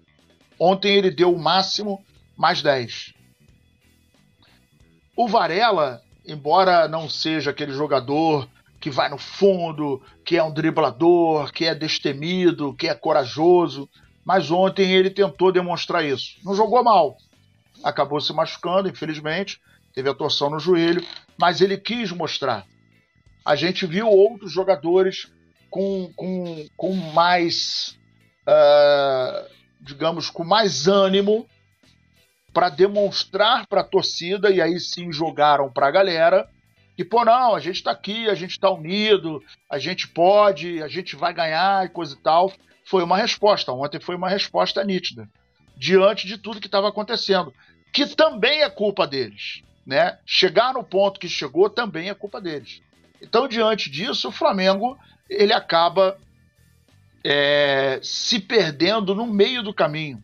Ontem 0.59 0.95
ele 0.95 1.09
deu 1.09 1.33
o 1.33 1.39
máximo 1.39 2.03
mais 2.35 2.61
10. 2.61 3.13
O 5.15 5.27
Varela, 5.27 6.01
embora 6.25 6.87
não 6.87 7.09
seja 7.09 7.51
aquele 7.51 7.71
jogador 7.71 8.47
que 8.79 8.89
vai 8.89 9.09
no 9.09 9.17
fundo, 9.17 10.01
que 10.25 10.37
é 10.37 10.43
um 10.43 10.53
driblador, 10.53 11.51
que 11.51 11.65
é 11.65 11.73
destemido, 11.73 12.73
que 12.75 12.87
é 12.87 12.93
corajoso, 12.93 13.89
mas 14.25 14.49
ontem 14.49 14.91
ele 14.91 15.11
tentou 15.11 15.51
demonstrar 15.51 16.03
isso. 16.03 16.37
Não 16.43 16.55
jogou 16.55 16.83
mal, 16.83 17.15
acabou 17.83 18.19
se 18.19 18.33
machucando, 18.33 18.89
infelizmente, 18.89 19.61
teve 19.93 20.09
a 20.09 20.15
torção 20.15 20.49
no 20.49 20.59
joelho, 20.59 21.05
mas 21.37 21.61
ele 21.61 21.77
quis 21.77 22.11
mostrar. 22.11 22.65
A 23.45 23.55
gente 23.55 23.85
viu 23.85 24.07
outros 24.07 24.51
jogadores 24.51 25.31
com, 25.69 26.11
com, 26.15 26.67
com 26.75 26.93
mais, 26.95 27.95
uh, 28.47 29.47
digamos, 29.79 30.31
com 30.31 30.43
mais 30.43 30.87
ânimo 30.87 31.47
para 32.51 32.69
demonstrar 32.69 33.67
para 33.67 33.81
a 33.81 33.85
torcida, 33.87 34.49
e 34.49 34.59
aí 34.59 34.79
sim 34.79 35.11
jogaram 35.11 35.71
para 35.71 35.87
a 35.87 35.91
galera, 35.91 36.49
e 36.97 37.03
pô, 37.03 37.25
não, 37.25 37.53
a 37.53 37.59
gente 37.59 37.75
está 37.75 37.91
aqui, 37.91 38.29
a 38.29 38.33
gente 38.33 38.51
está 38.51 38.71
unido, 38.71 39.43
a 39.69 39.77
gente 39.77 40.07
pode, 40.07 40.81
a 40.81 40.87
gente 40.87 41.15
vai 41.15 41.33
ganhar 41.33 41.85
e 41.85 41.89
coisa 41.89 42.15
e 42.15 42.17
tal 42.17 42.51
foi 42.85 43.03
uma 43.03 43.17
resposta. 43.17 43.73
Ontem 43.73 43.99
foi 43.99 44.15
uma 44.15 44.29
resposta 44.29 44.83
nítida 44.83 45.27
diante 45.75 46.25
de 46.25 46.37
tudo 46.37 46.61
que 46.61 46.67
estava 46.67 46.87
acontecendo, 46.87 47.53
que 47.91 48.05
também 48.05 48.61
é 48.61 48.69
culpa 48.69 49.05
deles, 49.05 49.61
né? 49.85 50.17
Chegar 50.25 50.73
no 50.73 50.83
ponto 50.83 51.19
que 51.19 51.27
chegou 51.27 51.69
também 51.69 52.09
é 52.09 52.13
culpa 52.13 52.39
deles. 52.39 52.81
Então, 53.21 53.47
diante 53.47 53.89
disso, 53.89 54.29
o 54.29 54.31
Flamengo 54.31 54.97
ele 55.29 55.51
acaba 55.51 56.17
é, 57.23 57.99
se 58.03 58.39
perdendo 58.39 59.15
no 59.15 59.25
meio 59.25 59.63
do 59.63 59.73
caminho. 59.73 60.23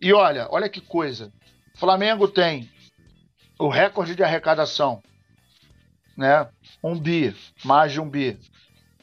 E 0.00 0.12
olha, 0.12 0.48
olha 0.50 0.68
que 0.68 0.80
coisa. 0.80 1.32
Flamengo 1.76 2.26
tem 2.26 2.70
o 3.58 3.68
recorde 3.68 4.14
de 4.14 4.22
arrecadação, 4.22 5.02
né? 6.16 6.48
Um 6.82 6.98
bi, 6.98 7.34
mais 7.64 7.92
de 7.92 8.00
um 8.00 8.08
bi. 8.08 8.38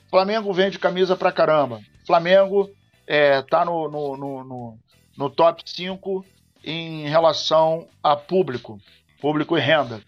Flamengo 0.09 0.53
vende 0.53 0.79
camisa 0.79 1.15
pra 1.15 1.31
caramba. 1.31 1.81
Flamengo 2.05 2.69
é, 3.07 3.41
tá 3.41 3.65
no, 3.65 3.89
no, 3.89 4.17
no, 4.17 4.79
no, 5.17 5.29
top 5.29 5.63
5 5.65 6.25
em 6.63 7.07
relação 7.07 7.87
a 8.03 8.15
público, 8.15 8.79
público 9.21 9.57
e 9.57 9.61
renda. 9.61 10.01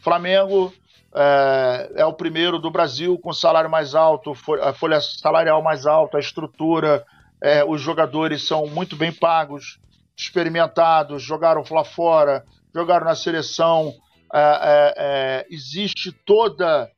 Flamengo 0.00 0.72
é, 1.14 1.92
é, 1.96 2.04
o 2.04 2.12
primeiro 2.12 2.58
do 2.58 2.70
Brasil 2.70 3.18
com 3.18 3.32
salário 3.32 3.70
mais 3.70 3.94
alto, 3.94 4.32
a 4.62 4.72
folha 4.72 5.00
salarial 5.00 5.62
mais 5.62 5.86
alta, 5.86 6.16
a 6.16 6.20
estrutura, 6.20 7.04
é, 7.42 7.64
os 7.64 7.80
jogadores 7.80 8.46
são 8.46 8.66
muito 8.66 8.96
bem 8.96 9.12
pagos, 9.12 9.78
experimentados, 10.16 11.22
jogaram 11.22 11.64
lá 11.70 11.84
fora, 11.84 12.44
jogaram 12.74 13.06
na 13.06 13.14
seleção. 13.14 13.94
É, 14.32 14.40
é, 14.40 14.94
é, 14.96 15.46
existe 15.50 16.12
toda, 16.12 16.90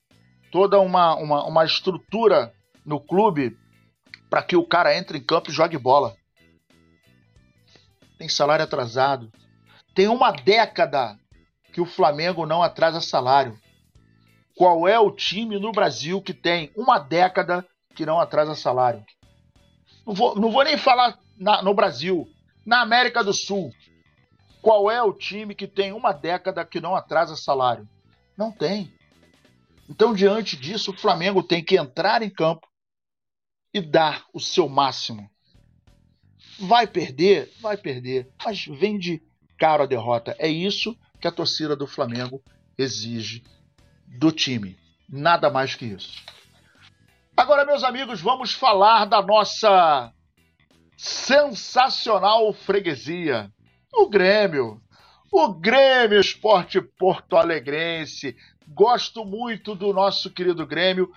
toda 0.51 0.81
uma, 0.81 1.15
uma, 1.15 1.45
uma 1.45 1.65
estrutura 1.65 2.53
no 2.85 2.99
clube 2.99 3.57
para 4.31 4.45
que 4.45 4.57
o 4.57 4.65
cara 4.65 4.97
entre 4.97 5.19
em 5.19 5.23
campo 5.23 5.51
e 5.51 5.53
jogue 5.53 5.77
bola. 5.77 6.17
Tem 8.17 8.29
salário 8.29 8.65
atrasado. 8.65 9.31
Tem 9.93 10.07
uma 10.07 10.31
década 10.31 11.19
que 11.73 11.81
o 11.81 11.87
Flamengo 11.87 12.47
não 12.47 12.63
atrasa 12.63 13.01
salário. 13.01 13.59
Qual 14.57 14.87
é 14.87 14.99
o 15.01 15.11
time 15.11 15.59
no 15.59 15.73
Brasil 15.73 16.23
que 16.23 16.33
tem 16.33 16.71
uma 16.77 16.99
década 16.99 17.67
que 17.95 18.07
não 18.07 18.21
atrasa 18.21 18.55
salário? 18.55 19.05
Não 20.07 20.15
vou, 20.15 20.37
não 20.37 20.51
vou 20.51 20.63
nem 20.63 20.79
falar 20.79 21.19
na, 21.37 21.61
no 21.63 21.75
Brasil, 21.75 22.29
na 22.65 22.81
América 22.81 23.25
do 23.25 23.33
Sul. 23.33 23.73
Qual 24.63 24.91
é 24.91 25.03
o 25.03 25.13
time 25.13 25.55
que 25.55 25.67
tem 25.67 25.93
uma 25.93 26.13
década 26.13 26.65
que 26.65 26.81
não 26.81 26.95
atrasa 26.95 27.35
salário? 27.35 27.89
Não 28.37 28.53
tem. 28.53 28.93
Então, 29.89 30.15
diante 30.15 30.57
disso, 30.57 30.93
o 30.93 30.97
Flamengo 30.97 31.43
tem 31.43 31.65
que 31.65 31.77
entrar 31.77 32.23
em 32.23 32.31
campo 32.31 32.70
e 33.73 33.81
dar 33.81 34.25
o 34.33 34.41
seu 34.41 34.69
máximo. 34.69 35.31
Vai 36.59 36.87
perder? 36.87 37.53
Vai 37.61 37.77
perder, 37.77 38.31
mas 38.45 38.67
vende 38.67 39.23
caro 39.59 39.83
a 39.83 39.87
derrota. 39.87 40.35
É 40.39 40.49
isso 40.49 40.97
que 41.21 41.29
a 41.29 41.33
torcida 41.33 41.77
do 41.77 41.87
Flamengo 41.87 42.43
exige 42.77 43.43
do 44.07 44.33
time. 44.33 44.77
Nada 45.09 45.51
mais 45.51 45.75
que 45.75 45.87
isso. 45.87 46.23
Agora, 47.37 47.65
meus 47.65 47.85
amigos, 47.85 48.21
vamos 48.21 48.53
falar 48.53 49.07
da 49.07 49.23
nossa 49.23 50.13
sensacional 50.97 52.53
freguesia, 52.53 53.51
o 53.93 54.09
Grêmio. 54.09 54.81
O 55.33 55.53
Grêmio 55.55 56.19
Esporte 56.19 56.81
Porto 56.81 57.37
Alegrense. 57.37 58.37
Gosto 58.67 59.25
muito 59.25 59.75
do 59.75 59.93
nosso 59.93 60.29
querido 60.31 60.67
Grêmio 60.67 61.11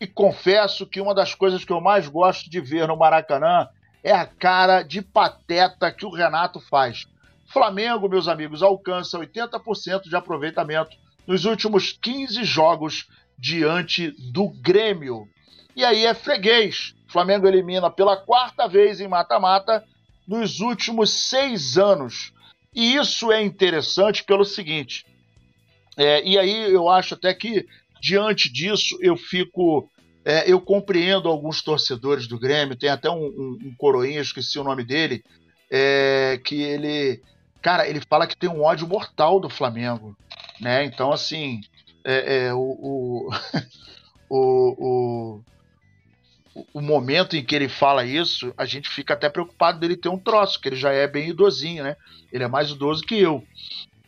e 0.00 0.06
confesso 0.06 0.86
que 0.86 1.00
uma 1.00 1.14
das 1.14 1.34
coisas 1.34 1.64
que 1.64 1.72
eu 1.72 1.80
mais 1.80 2.08
gosto 2.08 2.48
de 2.48 2.60
ver 2.60 2.88
no 2.88 2.96
Maracanã 2.96 3.68
é 4.02 4.12
a 4.12 4.24
cara 4.24 4.82
de 4.82 5.02
pateta 5.02 5.92
que 5.92 6.06
o 6.06 6.10
Renato 6.10 6.58
faz. 6.58 7.06
Flamengo, 7.46 8.08
meus 8.08 8.26
amigos, 8.26 8.62
alcança 8.62 9.18
80% 9.18 10.04
de 10.04 10.16
aproveitamento 10.16 10.96
nos 11.26 11.44
últimos 11.44 11.92
15 11.92 12.42
jogos 12.44 13.08
diante 13.38 14.10
do 14.32 14.48
Grêmio. 14.48 15.28
E 15.76 15.84
aí 15.84 16.06
é 16.06 16.14
freguês. 16.14 16.94
Flamengo 17.08 17.46
elimina 17.46 17.90
pela 17.90 18.16
quarta 18.16 18.66
vez 18.66 19.00
em 19.00 19.08
mata-mata 19.08 19.84
nos 20.26 20.60
últimos 20.60 21.10
seis 21.28 21.76
anos. 21.76 22.32
E 22.74 22.94
isso 22.94 23.30
é 23.30 23.42
interessante 23.42 24.24
pelo 24.24 24.44
seguinte, 24.44 25.04
é, 25.96 26.22
e 26.24 26.38
aí 26.38 26.72
eu 26.72 26.88
acho 26.88 27.14
até 27.14 27.34
que 27.34 27.66
diante 28.00 28.52
disso 28.52 28.98
eu 29.00 29.16
fico 29.16 29.90
é, 30.24 30.50
eu 30.50 30.60
compreendo 30.60 31.28
alguns 31.28 31.62
torcedores 31.62 32.26
do 32.26 32.38
Grêmio, 32.38 32.76
tem 32.76 32.90
até 32.90 33.10
um, 33.10 33.24
um, 33.24 33.58
um 33.64 33.74
coroinha, 33.76 34.20
esqueci 34.20 34.58
o 34.58 34.64
nome 34.64 34.84
dele, 34.84 35.24
é, 35.70 36.40
que 36.44 36.60
ele, 36.60 37.22
cara, 37.62 37.88
ele 37.88 38.00
fala 38.08 38.26
que 38.26 38.36
tem 38.36 38.48
um 38.48 38.62
ódio 38.62 38.86
mortal 38.86 39.40
do 39.40 39.48
Flamengo, 39.48 40.16
né? 40.60 40.84
Então, 40.84 41.10
assim, 41.10 41.60
é, 42.04 42.46
é 42.46 42.54
o, 42.54 43.30
o, 44.28 44.74
o, 44.78 45.40
o, 46.74 46.80
momento 46.80 47.34
em 47.34 47.44
que 47.44 47.54
ele 47.54 47.68
fala 47.68 48.04
isso, 48.04 48.52
a 48.58 48.66
gente 48.66 48.90
fica 48.90 49.14
até 49.14 49.28
preocupado 49.30 49.80
dele 49.80 49.96
ter 49.96 50.08
um 50.08 50.18
troço, 50.18 50.60
que 50.60 50.68
ele 50.68 50.76
já 50.76 50.92
é 50.92 51.06
bem 51.06 51.30
idosinho, 51.30 51.84
né? 51.84 51.96
Ele 52.32 52.44
é 52.44 52.48
mais 52.48 52.70
idoso 52.70 53.02
que 53.02 53.18
eu. 53.18 53.42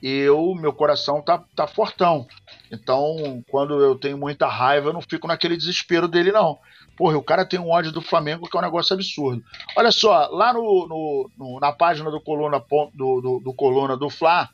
E 0.03 0.11
eu, 0.11 0.53
meu 0.55 0.73
coração 0.73 1.23
tá, 1.23 1.43
tá 1.55 1.67
fortão. 1.67 2.27
Então, 2.73 3.45
quando 3.51 3.79
eu 3.83 3.95
tenho 3.95 4.17
muita 4.17 4.47
raiva, 4.47 4.89
eu 4.89 4.93
não 4.95 5.03
fico 5.03 5.29
naquele 5.29 5.59
desespero 5.59 6.09
dele, 6.09 6.33
não. 6.33 6.59
Porra, 6.97 7.19
o 7.19 7.23
cara 7.23 7.45
tem 7.45 7.61
um 7.61 7.69
ódio 7.69 7.93
do 7.93 8.01
Flamengo 8.01 8.49
que 8.49 8.57
é 8.57 8.61
um 8.61 8.63
negócio 8.63 8.95
absurdo. 8.95 9.45
Olha 9.77 9.93
só, 9.93 10.29
lá 10.29 10.55
no, 10.55 10.89
no, 10.89 11.31
no 11.37 11.61
na 11.61 11.71
página 11.71 12.11
do 12.11 12.19
Coluna 12.19 12.65
do, 12.95 13.21
do, 13.21 13.41
do, 13.41 13.55
Coluna 13.55 13.95
do 13.95 14.09
Fla, 14.09 14.49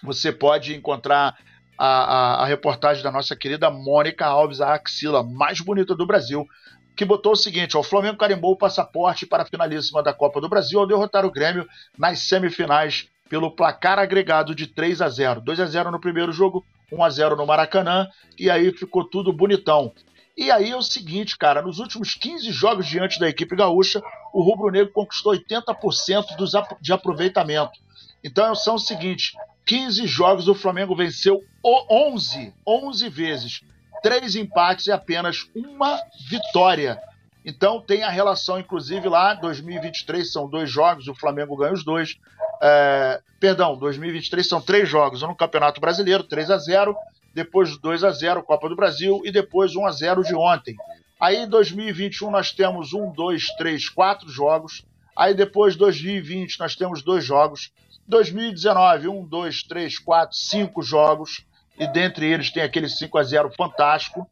você 0.00 0.30
pode 0.30 0.76
encontrar 0.76 1.36
a, 1.76 1.86
a, 1.86 2.42
a, 2.42 2.46
reportagem 2.46 3.02
da 3.02 3.10
nossa 3.10 3.34
querida 3.34 3.68
Mônica 3.68 4.24
Alves, 4.24 4.60
a 4.60 4.72
axila 4.72 5.24
mais 5.24 5.60
bonita 5.60 5.92
do 5.92 6.06
Brasil, 6.06 6.46
que 6.94 7.04
botou 7.04 7.32
o 7.32 7.36
seguinte: 7.36 7.76
ó, 7.76 7.80
o 7.80 7.84
Flamengo 7.84 8.16
carimbou 8.16 8.52
o 8.52 8.58
passaporte 8.58 9.26
para 9.26 9.42
a 9.42 9.46
finalíssima 9.46 10.04
da 10.04 10.12
Copa 10.12 10.40
do 10.40 10.48
Brasil 10.48 10.78
ao 10.78 10.86
derrotar 10.86 11.24
o 11.24 11.32
Grêmio 11.32 11.66
nas 11.98 12.20
semifinais 12.20 13.08
pelo 13.28 13.50
placar 13.50 13.98
agregado 13.98 14.54
de 14.54 14.66
3 14.66 15.00
a 15.00 15.08
0. 15.08 15.40
2 15.40 15.60
a 15.60 15.66
0 15.66 15.90
no 15.90 16.00
primeiro 16.00 16.32
jogo, 16.32 16.64
1 16.94 17.04
a 17.04 17.10
0 17.10 17.36
no 17.36 17.46
Maracanã, 17.46 18.08
e 18.38 18.50
aí 18.50 18.72
ficou 18.72 19.04
tudo 19.04 19.32
bonitão. 19.32 19.92
E 20.36 20.50
aí 20.50 20.70
é 20.70 20.76
o 20.76 20.82
seguinte, 20.82 21.38
cara, 21.38 21.62
nos 21.62 21.78
últimos 21.78 22.14
15 22.14 22.50
jogos 22.50 22.86
diante 22.86 23.20
da 23.20 23.28
equipe 23.28 23.54
gaúcha, 23.54 24.02
o 24.32 24.42
Rubro 24.42 24.70
Negro 24.70 24.92
conquistou 24.92 25.32
80% 25.32 26.36
dos, 26.36 26.52
de 26.80 26.92
aproveitamento. 26.92 27.78
Então 28.22 28.54
são 28.54 28.74
o 28.74 28.80
seguinte, 28.80 29.36
15 29.64 30.06
jogos 30.06 30.48
o 30.48 30.54
Flamengo 30.54 30.96
venceu 30.96 31.44
11, 31.64 32.52
11 32.66 33.08
vezes, 33.08 33.60
três 34.02 34.34
empates 34.34 34.86
e 34.86 34.92
apenas 34.92 35.48
uma 35.54 36.00
vitória. 36.28 36.98
Então 37.44 37.80
tem 37.80 38.02
a 38.02 38.10
relação, 38.10 38.58
inclusive 38.58 39.08
lá, 39.08 39.34
2023 39.34 40.32
são 40.32 40.48
dois 40.48 40.70
jogos, 40.70 41.08
o 41.08 41.14
Flamengo 41.14 41.56
ganha 41.56 41.74
os 41.74 41.84
dois. 41.84 42.16
É, 42.62 43.20
perdão, 43.38 43.76
2023 43.76 44.48
são 44.48 44.60
três 44.60 44.88
jogos, 44.88 45.22
um 45.22 45.28
no 45.28 45.36
Campeonato 45.36 45.80
Brasileiro, 45.80 46.24
3 46.24 46.50
a 46.50 46.56
0 46.56 46.96
depois 47.34 47.76
2 47.76 48.04
a 48.04 48.10
0 48.10 48.42
Copa 48.44 48.68
do 48.68 48.76
Brasil 48.76 49.20
e 49.24 49.32
depois 49.32 49.74
1 49.74 49.86
a 49.86 49.90
0 49.90 50.22
de 50.22 50.34
ontem. 50.34 50.76
Aí 51.20 51.36
em 51.36 51.48
2021 51.48 52.30
nós 52.30 52.52
temos 52.52 52.92
um, 52.92 53.10
dois, 53.10 53.46
três, 53.56 53.88
quatro 53.88 54.28
jogos. 54.28 54.84
Aí 55.16 55.34
depois 55.34 55.76
2020 55.76 56.58
nós 56.60 56.76
temos 56.76 57.02
dois 57.02 57.24
jogos. 57.24 57.72
2019, 58.06 59.08
um, 59.08 59.24
dois, 59.24 59.62
três, 59.62 59.98
quatro, 59.98 60.36
cinco 60.36 60.82
jogos. 60.82 61.44
E 61.78 61.86
dentre 61.86 62.26
eles 62.26 62.50
tem 62.50 62.62
aquele 62.62 62.88
5 62.88 63.18
a 63.18 63.22
0 63.22 63.50
fantástico. 63.56 64.28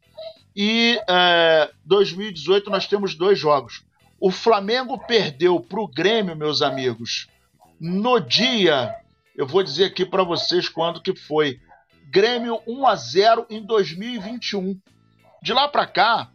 E 0.54 1.00
é, 1.08 1.70
2018 1.84 2.70
nós 2.70 2.86
temos 2.86 3.14
dois 3.14 3.38
jogos. 3.38 3.82
O 4.20 4.30
Flamengo 4.30 4.98
perdeu 4.98 5.58
para 5.58 5.80
o 5.80 5.88
Grêmio, 5.88 6.36
meus 6.36 6.62
amigos, 6.62 7.28
no 7.80 8.20
dia, 8.20 8.94
eu 9.34 9.44
vou 9.46 9.62
dizer 9.62 9.86
aqui 9.86 10.06
para 10.06 10.22
vocês 10.22 10.68
quando 10.68 11.02
que 11.02 11.16
foi. 11.16 11.58
Grêmio 12.08 12.60
1 12.66 12.86
a 12.86 12.94
0 12.94 13.46
em 13.50 13.60
2021. 13.60 14.78
De 15.42 15.52
lá 15.52 15.66
para 15.66 15.86
cá, 15.86 16.30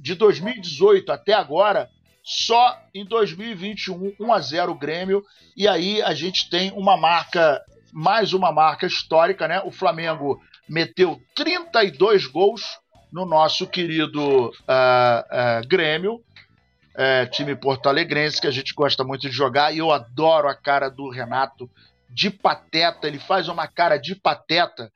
de 0.00 0.14
2018 0.14 1.12
até 1.12 1.32
agora, 1.32 1.88
só 2.24 2.76
em 2.92 3.04
2021 3.04 4.14
1 4.18 4.32
a 4.32 4.40
0 4.40 4.74
Grêmio 4.74 5.22
e 5.56 5.68
aí 5.68 6.02
a 6.02 6.14
gente 6.14 6.50
tem 6.50 6.72
uma 6.72 6.96
marca, 6.96 7.62
mais 7.92 8.32
uma 8.32 8.50
marca 8.50 8.86
histórica, 8.86 9.46
né? 9.46 9.60
O 9.64 9.70
Flamengo 9.70 10.40
meteu 10.68 11.22
32 11.36 12.26
gols 12.26 12.80
no 13.14 13.24
nosso 13.24 13.64
querido 13.64 14.48
uh, 14.48 14.50
uh, 14.50 15.68
Grêmio, 15.68 16.14
uh, 16.16 17.30
time 17.30 17.54
porto-alegrense, 17.54 18.40
que 18.40 18.48
a 18.48 18.50
gente 18.50 18.74
gosta 18.74 19.04
muito 19.04 19.30
de 19.30 19.30
jogar, 19.30 19.72
e 19.72 19.78
eu 19.78 19.92
adoro 19.92 20.48
a 20.48 20.54
cara 20.54 20.88
do 20.88 21.08
Renato 21.08 21.70
de 22.10 22.28
pateta, 22.28 23.06
ele 23.06 23.20
faz 23.20 23.46
uma 23.46 23.68
cara 23.68 23.98
de 23.98 24.16
pateta, 24.16 24.92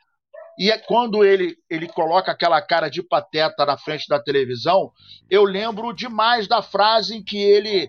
e 0.59 0.69
é 0.69 0.77
quando 0.77 1.25
ele, 1.25 1.57
ele 1.71 1.87
coloca 1.87 2.33
aquela 2.33 2.61
cara 2.61 2.89
de 2.89 3.05
pateta 3.05 3.65
na 3.65 3.79
frente 3.79 4.09
da 4.09 4.19
televisão, 4.19 4.91
eu 5.31 5.45
lembro 5.45 5.93
demais 5.93 6.49
da 6.49 6.61
frase 6.61 7.15
em 7.15 7.23
que 7.23 7.39
ele 7.39 7.89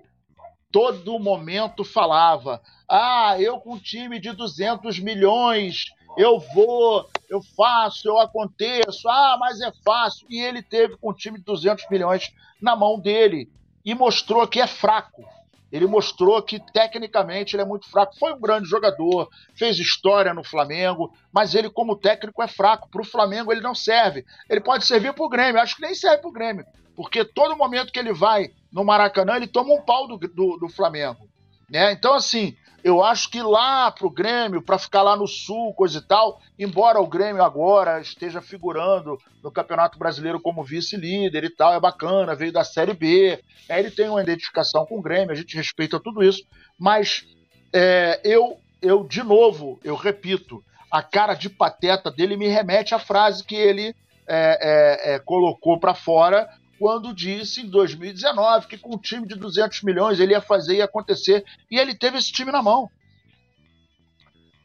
todo 0.72 1.18
momento 1.18 1.84
falava: 1.84 2.62
Ah, 2.88 3.36
eu 3.40 3.60
com 3.60 3.74
um 3.74 3.80
time 3.80 4.20
de 4.20 4.32
200 4.32 5.00
milhões 5.00 5.86
eu 6.18 6.40
vou, 6.40 7.10
eu 7.30 7.42
faço, 7.42 8.08
eu 8.08 8.20
aconteço, 8.20 9.08
ah, 9.08 9.38
mas 9.40 9.62
é 9.62 9.72
fácil. 9.84 10.26
E 10.30 10.42
ele 10.42 10.62
teve 10.62 10.98
com 10.98 11.12
um 11.12 11.14
time 11.14 11.38
de 11.38 11.46
200 11.46 11.86
milhões 11.90 12.34
na 12.62 12.76
mão 12.76 13.00
dele 13.00 13.50
e 13.86 13.94
mostrou 13.94 14.48
que 14.48 14.60
é 14.60 14.68
fraco. 14.68 15.24
Ele 15.72 15.86
mostrou 15.86 16.42
que 16.42 16.60
tecnicamente 16.60 17.56
ele 17.56 17.62
é 17.62 17.66
muito 17.66 17.88
fraco. 17.90 18.18
Foi 18.18 18.34
um 18.34 18.40
grande 18.40 18.68
jogador, 18.68 19.30
fez 19.54 19.78
história 19.78 20.34
no 20.34 20.44
Flamengo, 20.44 21.14
mas 21.32 21.54
ele, 21.54 21.70
como 21.70 21.96
técnico, 21.96 22.42
é 22.42 22.48
fraco. 22.48 22.90
Para 22.90 23.02
o 23.02 23.06
Flamengo, 23.06 23.52
ele 23.52 23.62
não 23.62 23.76
serve. 23.76 24.26
Ele 24.50 24.62
pode 24.62 24.86
servir 24.86 25.14
para 25.14 25.24
o 25.24 25.30
Grêmio, 25.30 25.62
acho 25.62 25.76
que 25.76 25.82
nem 25.84 25.94
serve 25.94 26.18
para 26.18 26.30
o 26.30 26.34
Grêmio, 26.34 26.66
porque 26.96 27.24
todo 27.24 27.56
momento 27.56 27.92
que 27.92 28.00
ele 28.00 28.12
vai 28.12 28.52
no 28.72 28.84
Maracanã, 28.84 29.36
ele 29.36 29.48
toma 29.48 29.74
um 29.74 29.82
pau 29.82 30.08
do, 30.08 30.18
do, 30.18 30.58
do 30.58 30.70
Flamengo. 30.70 31.30
Né? 31.70 31.92
Então, 31.92 32.16
assim, 32.16 32.58
eu 32.84 33.04
acho 33.04 33.30
que 33.30 33.42
lá 33.42 33.92
pro 33.92 34.10
Grêmio, 34.10 34.62
para 34.62 34.78
ficar 34.78 35.02
lá 35.02 35.16
no 35.16 35.28
Sul, 35.28 35.74
coisa 35.74 36.00
e 36.00 36.02
tal, 36.02 36.42
embora 36.58 37.00
o 37.00 37.08
Grêmio 37.08 37.44
agora 37.44 38.00
esteja 38.00 38.42
figurando 38.42 39.18
no 39.44 39.52
Campeonato 39.52 39.98
Brasileiro 39.98 40.40
como 40.40 40.64
vice-líder 40.64 41.44
e 41.44 41.50
tal, 41.50 41.74
é 41.74 41.80
bacana, 41.80 42.36
veio 42.36 42.52
da 42.52 42.64
Série 42.64 42.94
B, 42.94 43.40
é, 43.68 43.80
ele 43.80 43.92
tem 43.92 44.10
uma 44.10 44.22
identificação 44.22 44.86
com 44.86 45.00
o 45.00 45.02
Grêmio, 45.02 45.32
a 45.32 45.36
gente 45.36 45.56
respeita 45.56 46.00
tudo 46.00 46.24
isso, 46.24 46.44
mas 46.78 47.26
é, 47.74 48.20
eu, 48.24 48.58
eu, 48.82 49.04
de 49.04 49.24
novo, 49.24 49.80
eu 49.84 49.96
repito, 49.96 50.64
a 50.92 51.04
cara 51.04 51.34
de 51.34 51.50
pateta 51.50 52.10
dele 52.10 52.36
me 52.36 52.48
remete 52.48 52.96
à 52.96 53.00
frase 53.00 53.44
que 53.44 53.56
ele 53.56 53.96
é, 54.28 55.12
é, 55.12 55.16
é 55.16 55.20
colocou 55.20 55.80
para 55.80 55.94
fora 55.94 56.50
quando 56.80 57.14
disse 57.14 57.62
em 57.62 57.70
2019 57.70 58.68
que 58.68 58.78
com 58.78 58.96
um 58.96 58.98
time 58.98 59.28
de 59.28 59.36
200 59.36 59.84
milhões 59.84 60.20
ele 60.20 60.32
ia 60.32 60.42
fazer 60.42 60.78
e 60.78 60.82
acontecer, 60.82 61.44
e 61.70 61.78
ele 61.78 61.94
teve 61.94 62.18
esse 62.18 62.32
time 62.32 62.52
na 62.52 62.62
mão. 62.62 62.90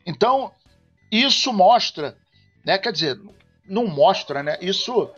Então, 0.07 0.53
isso 1.11 1.53
mostra, 1.53 2.17
né, 2.65 2.79
quer 2.79 2.93
dizer, 2.93 3.21
não 3.67 3.87
mostra, 3.87 4.43
né? 4.43 4.59
Isso 4.61 5.11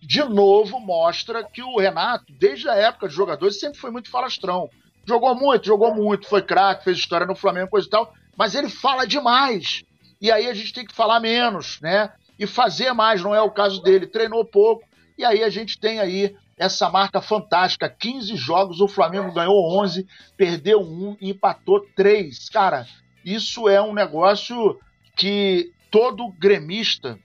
de 0.00 0.22
novo 0.24 0.78
mostra 0.78 1.42
que 1.42 1.62
o 1.62 1.78
Renato, 1.78 2.26
desde 2.38 2.68
a 2.68 2.74
época 2.74 3.08
de 3.08 3.14
jogadores, 3.14 3.58
sempre 3.58 3.78
foi 3.78 3.90
muito 3.90 4.10
falastrão. 4.10 4.70
Jogou 5.06 5.34
muito, 5.34 5.66
jogou 5.66 5.94
muito, 5.94 6.28
foi 6.28 6.42
craque, 6.42 6.84
fez 6.84 6.98
história 6.98 7.26
no 7.26 7.34
Flamengo, 7.34 7.70
coisa 7.70 7.86
e 7.86 7.90
tal, 7.90 8.12
mas 8.36 8.54
ele 8.54 8.68
fala 8.68 9.06
demais. 9.06 9.82
E 10.20 10.30
aí 10.30 10.46
a 10.46 10.54
gente 10.54 10.72
tem 10.72 10.86
que 10.86 10.94
falar 10.94 11.18
menos, 11.18 11.80
né? 11.80 12.12
E 12.38 12.46
fazer 12.46 12.92
mais, 12.92 13.22
não 13.22 13.34
é 13.34 13.40
o 13.40 13.50
caso 13.50 13.82
dele. 13.82 14.06
Treinou 14.06 14.44
pouco, 14.44 14.84
e 15.20 15.24
aí 15.24 15.44
a 15.44 15.50
gente 15.50 15.78
tem 15.78 16.00
aí 16.00 16.34
essa 16.56 16.88
marca 16.88 17.20
fantástica, 17.20 17.90
15 17.90 18.36
jogos, 18.36 18.80
o 18.80 18.88
Flamengo 18.88 19.30
ganhou 19.34 19.78
11, 19.82 20.06
perdeu 20.34 20.80
um 20.80 21.14
e 21.20 21.28
empatou 21.28 21.86
3. 21.94 22.48
Cara, 22.48 22.86
isso 23.22 23.68
é 23.68 23.82
um 23.82 23.92
negócio 23.92 24.80
que 25.14 25.74
todo 25.90 26.32
gremista, 26.32 27.18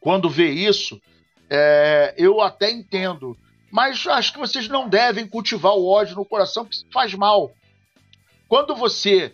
quando 0.00 0.28
vê 0.28 0.50
isso, 0.50 1.00
é, 1.48 2.16
eu 2.18 2.40
até 2.40 2.68
entendo. 2.68 3.38
Mas 3.70 4.04
acho 4.08 4.32
que 4.32 4.40
vocês 4.40 4.66
não 4.66 4.88
devem 4.88 5.24
cultivar 5.24 5.74
o 5.74 5.88
ódio 5.88 6.16
no 6.16 6.24
coração, 6.24 6.64
porque 6.64 6.78
faz 6.92 7.14
mal. 7.14 7.52
Quando 8.48 8.74
você 8.74 9.32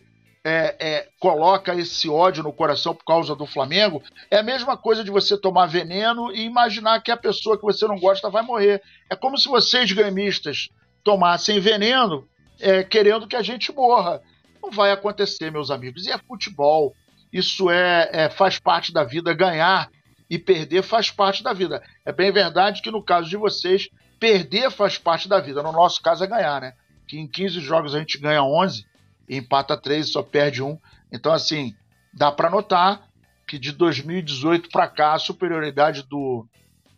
é, 0.51 0.77
é, 0.81 1.09
coloca 1.21 1.75
esse 1.75 2.09
ódio 2.09 2.43
no 2.43 2.53
coração 2.53 2.95
por 2.95 3.05
causa 3.05 3.37
do 3.37 3.47
Flamengo, 3.47 4.03
é 4.31 4.39
a 4.39 4.43
mesma 4.43 4.77
coisa 4.77 5.05
de 5.05 5.11
você 5.11 5.39
tomar 5.39 5.67
veneno 5.67 6.33
e 6.33 6.43
imaginar 6.43 7.01
que 7.01 7.11
a 7.13 7.17
pessoa 7.17 7.57
que 7.57 7.63
você 7.63 7.87
não 7.87 7.99
gosta 7.99 8.29
vai 8.29 8.43
morrer. 8.43 8.83
É 9.09 9.15
como 9.15 9.39
se 9.39 9.49
vocês, 9.49 9.93
gremistas, 9.93 10.69
tomassem 11.05 11.61
veneno 11.61 12.27
é, 12.59 12.83
querendo 12.83 13.29
que 13.29 13.37
a 13.37 13.43
gente 13.43 13.73
morra. 13.73 14.21
Não 14.61 14.71
vai 14.71 14.91
acontecer, 14.91 15.51
meus 15.53 15.71
amigos. 15.71 16.05
E 16.07 16.11
é 16.11 16.19
futebol. 16.19 16.95
Isso 17.33 17.71
é, 17.71 18.11
é 18.13 18.29
faz 18.29 18.59
parte 18.59 18.93
da 18.93 19.05
vida. 19.05 19.33
Ganhar 19.33 19.89
e 20.29 20.39
perder 20.39 20.83
faz 20.83 21.11
parte 21.11 21.43
da 21.43 21.53
vida. 21.53 21.83
É 22.05 22.13
bem 22.13 22.33
verdade 22.33 22.83
que 22.83 22.91
no 22.91 23.03
caso 23.03 23.29
de 23.29 23.37
vocês, 23.37 23.89
perder 24.19 24.71
faz 24.71 24.99
parte 24.99 25.29
da 25.29 25.41
vida. 25.41 25.63
No 25.63 25.73
nosso 25.73 26.03
caso 26.03 26.25
é 26.25 26.27
ganhar, 26.27 26.61
né? 26.61 26.73
Que 27.07 27.19
em 27.19 27.27
15 27.27 27.61
jogos 27.61 27.95
a 27.95 27.99
gente 27.99 28.19
ganha 28.19 28.43
11 28.43 28.90
empata 29.29 29.77
três, 29.77 30.11
só 30.11 30.23
perde 30.23 30.63
um. 30.63 30.79
Então, 31.13 31.33
assim, 31.33 31.75
dá 32.13 32.31
para 32.31 32.51
notar 32.51 33.09
que 33.47 33.59
de 33.59 33.73
2018 33.73 34.69
para 34.71 34.87
cá 34.87 35.15
a 35.15 35.19
superioridade 35.19 36.05
do, 36.05 36.47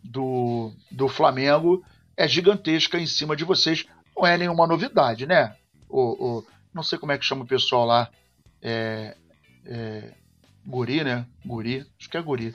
do, 0.03 0.71
do 0.91 1.07
Flamengo 1.07 1.83
é 2.15 2.27
gigantesca 2.27 2.99
em 2.99 3.07
cima 3.07 3.35
de 3.35 3.43
vocês. 3.43 3.85
Não 4.15 4.25
é 4.25 4.37
nenhuma 4.37 4.67
novidade, 4.67 5.25
né? 5.25 5.55
O, 5.89 6.39
o 6.39 6.45
não 6.73 6.83
sei 6.83 6.97
como 6.97 7.11
é 7.11 7.17
que 7.17 7.25
chama 7.25 7.43
o 7.43 7.47
pessoal 7.47 7.85
lá. 7.85 8.09
É, 8.61 9.15
é, 9.65 10.13
guri, 10.65 11.03
né? 11.03 11.25
Guri. 11.45 11.85
Acho 11.99 12.09
que 12.09 12.17
é 12.17 12.21
guri. 12.21 12.53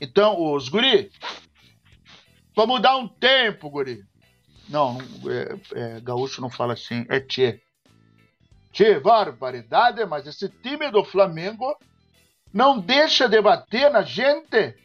Então, 0.00 0.54
os 0.54 0.68
guri, 0.68 1.10
vamos 2.54 2.80
dar 2.80 2.96
um 2.96 3.08
tempo, 3.08 3.70
guri. 3.70 4.02
Não, 4.68 4.98
é, 5.26 5.58
é, 5.96 6.00
gaúcho 6.00 6.40
não 6.40 6.48
fala 6.48 6.74
assim, 6.74 7.04
é 7.08 7.20
tchê. 7.20 7.60
Tchê, 8.72 9.00
barbaridade, 9.00 10.04
mas 10.06 10.26
esse 10.26 10.48
time 10.48 10.90
do 10.90 11.04
Flamengo 11.04 11.76
não 12.52 12.78
deixa 12.78 13.28
de 13.28 13.40
bater 13.40 13.90
na 13.90 14.02
gente. 14.02 14.76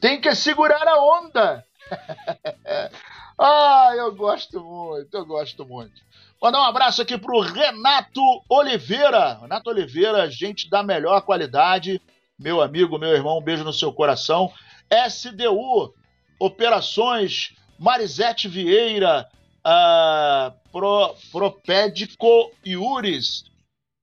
Tem 0.00 0.20
que 0.20 0.34
segurar 0.34 0.86
a 0.86 1.00
onda. 1.00 1.64
ah, 3.38 3.90
eu 3.96 4.14
gosto 4.14 4.60
muito, 4.60 5.16
eu 5.16 5.24
gosto 5.24 5.64
muito. 5.64 6.00
Mandar 6.40 6.60
um 6.60 6.64
abraço 6.64 7.02
aqui 7.02 7.16
pro 7.16 7.40
Renato 7.40 8.20
Oliveira. 8.48 9.34
Renato 9.34 9.70
Oliveira, 9.70 10.28
gente 10.28 10.68
da 10.68 10.82
melhor 10.82 11.22
qualidade. 11.22 12.02
Meu 12.36 12.60
amigo, 12.60 12.98
meu 12.98 13.10
irmão, 13.10 13.38
um 13.38 13.42
beijo 13.42 13.62
no 13.62 13.72
seu 13.72 13.92
coração. 13.92 14.52
SDU, 14.90 15.94
Operações 16.40 17.54
Marisete 17.78 18.48
Vieira, 18.48 19.28
uh, 19.66 20.52
pro, 20.70 21.14
Propédico 21.30 22.52
Iuris. 22.64 23.44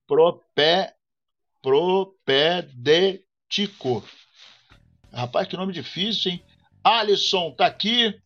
Propé, 0.06 0.94
propedético. 1.62 3.24
Rapaz, 5.12 5.48
que 5.48 5.56
nome 5.56 5.72
difícil, 5.72 6.32
hein? 6.32 6.42
Alisson 6.82 7.52
tá 7.52 7.66
aqui. 7.66 8.18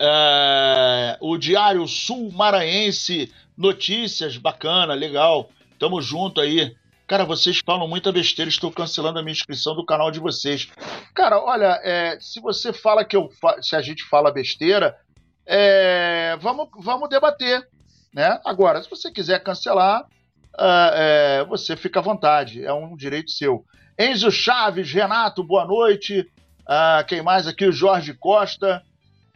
É, 0.00 1.18
o 1.20 1.36
Diário 1.36 1.84
Sul 1.88 2.30
Maranhense 2.30 3.34
Notícias, 3.56 4.36
bacana, 4.36 4.94
legal. 4.94 5.50
Tamo 5.78 6.00
junto 6.00 6.40
aí. 6.40 6.76
Cara, 7.08 7.24
vocês 7.24 7.60
falam 7.64 7.88
muita 7.88 8.12
besteira, 8.12 8.48
estou 8.48 8.70
cancelando 8.70 9.18
a 9.18 9.22
minha 9.22 9.32
inscrição 9.32 9.74
do 9.74 9.84
canal 9.84 10.10
de 10.10 10.20
vocês. 10.20 10.68
Cara, 11.14 11.42
olha, 11.42 11.80
é, 11.82 12.18
se 12.20 12.38
você 12.40 12.72
fala 12.72 13.04
que 13.04 13.16
eu 13.16 13.30
se 13.62 13.74
a 13.74 13.80
gente 13.80 14.04
fala 14.04 14.30
besteira, 14.30 14.94
é, 15.50 16.36
vamos, 16.40 16.68
vamos 16.78 17.08
debater. 17.08 17.66
Né? 18.12 18.38
Agora, 18.44 18.82
se 18.82 18.90
você 18.90 19.10
quiser 19.10 19.42
cancelar, 19.42 20.02
uh, 20.02 21.46
você 21.48 21.74
fica 21.74 22.00
à 22.00 22.02
vontade, 22.02 22.64
é 22.64 22.72
um 22.72 22.94
direito 22.94 23.30
seu. 23.30 23.64
Enzo 23.98 24.30
Chaves, 24.30 24.92
Renato, 24.92 25.42
boa 25.42 25.64
noite. 25.64 26.20
Uh, 26.60 27.06
quem 27.06 27.22
mais 27.22 27.46
aqui? 27.46 27.64
O 27.64 27.72
Jorge 27.72 28.12
Costa. 28.12 28.82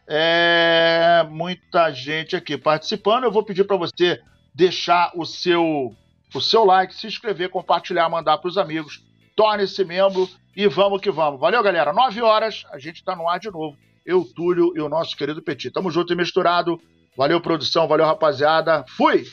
É, 0.07 1.25
muita 1.31 1.91
gente 1.93 2.37
aqui 2.37 2.59
participando. 2.59 3.25
Eu 3.25 3.33
vou 3.33 3.43
pedir 3.43 3.65
para 3.65 3.77
você 3.77 4.21
deixar 4.55 5.13
o 5.15 5.25
seu, 5.25 5.95
o 6.35 6.41
seu 6.41 6.65
like, 6.65 6.95
se 6.95 7.07
inscrever, 7.07 7.49
compartilhar, 7.49 8.09
mandar 8.11 8.37
para 8.37 8.49
os 8.49 8.59
amigos. 8.59 9.03
Torne-se 9.35 9.83
membro 9.85 10.29
e 10.55 10.67
vamos 10.69 11.01
que 11.01 11.11
vamos. 11.11 11.41
Valeu, 11.41 11.63
galera. 11.63 11.93
Nove 11.93 12.21
horas, 12.21 12.67
a 12.71 12.79
gente 12.79 12.97
está 12.97 13.17
no 13.17 13.27
ar 13.27 13.41
de 13.41 13.51
novo. 13.51 13.77
Eu, 14.05 14.25
Túlio 14.25 14.73
e 14.77 14.81
o 14.81 14.89
nosso 14.89 15.17
querido 15.17 15.43
Petit. 15.43 15.71
Tamo 15.71 15.91
junto 15.91 16.13
e 16.13 16.17
misturado. 16.17 16.81
Valeu, 17.17 17.41
produção. 17.41 17.87
Valeu, 17.87 18.07
rapaziada. 18.07 18.85
Fui! 18.97 19.25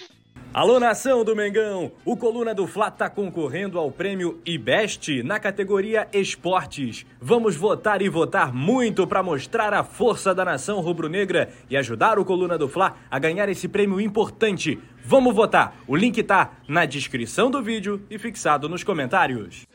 Alô, 0.51 0.79
nação 0.79 1.23
do 1.23 1.35
Mengão! 1.35 1.91
O 2.03 2.17
Coluna 2.17 2.55
do 2.55 2.65
Fla 2.65 2.87
está 2.87 3.07
concorrendo 3.07 3.77
ao 3.77 3.91
prêmio 3.91 4.41
IBEST 4.43 5.21
na 5.21 5.39
categoria 5.39 6.07
Esportes. 6.11 7.05
Vamos 7.21 7.55
votar 7.55 8.01
e 8.01 8.09
votar 8.09 8.51
muito 8.51 9.05
para 9.05 9.21
mostrar 9.21 9.75
a 9.75 9.83
força 9.83 10.33
da 10.33 10.43
nação 10.43 10.79
rubro-negra 10.81 11.49
e 11.69 11.77
ajudar 11.77 12.17
o 12.17 12.25
Coluna 12.25 12.57
do 12.57 12.67
Fla 12.67 12.97
a 13.11 13.19
ganhar 13.19 13.47
esse 13.47 13.67
prêmio 13.67 14.01
importante. 14.01 14.79
Vamos 15.05 15.35
votar! 15.35 15.75
O 15.87 15.95
link 15.95 16.21
tá 16.23 16.53
na 16.67 16.83
descrição 16.85 17.51
do 17.51 17.61
vídeo 17.61 18.01
e 18.09 18.17
fixado 18.17 18.67
nos 18.67 18.83
comentários. 18.83 19.67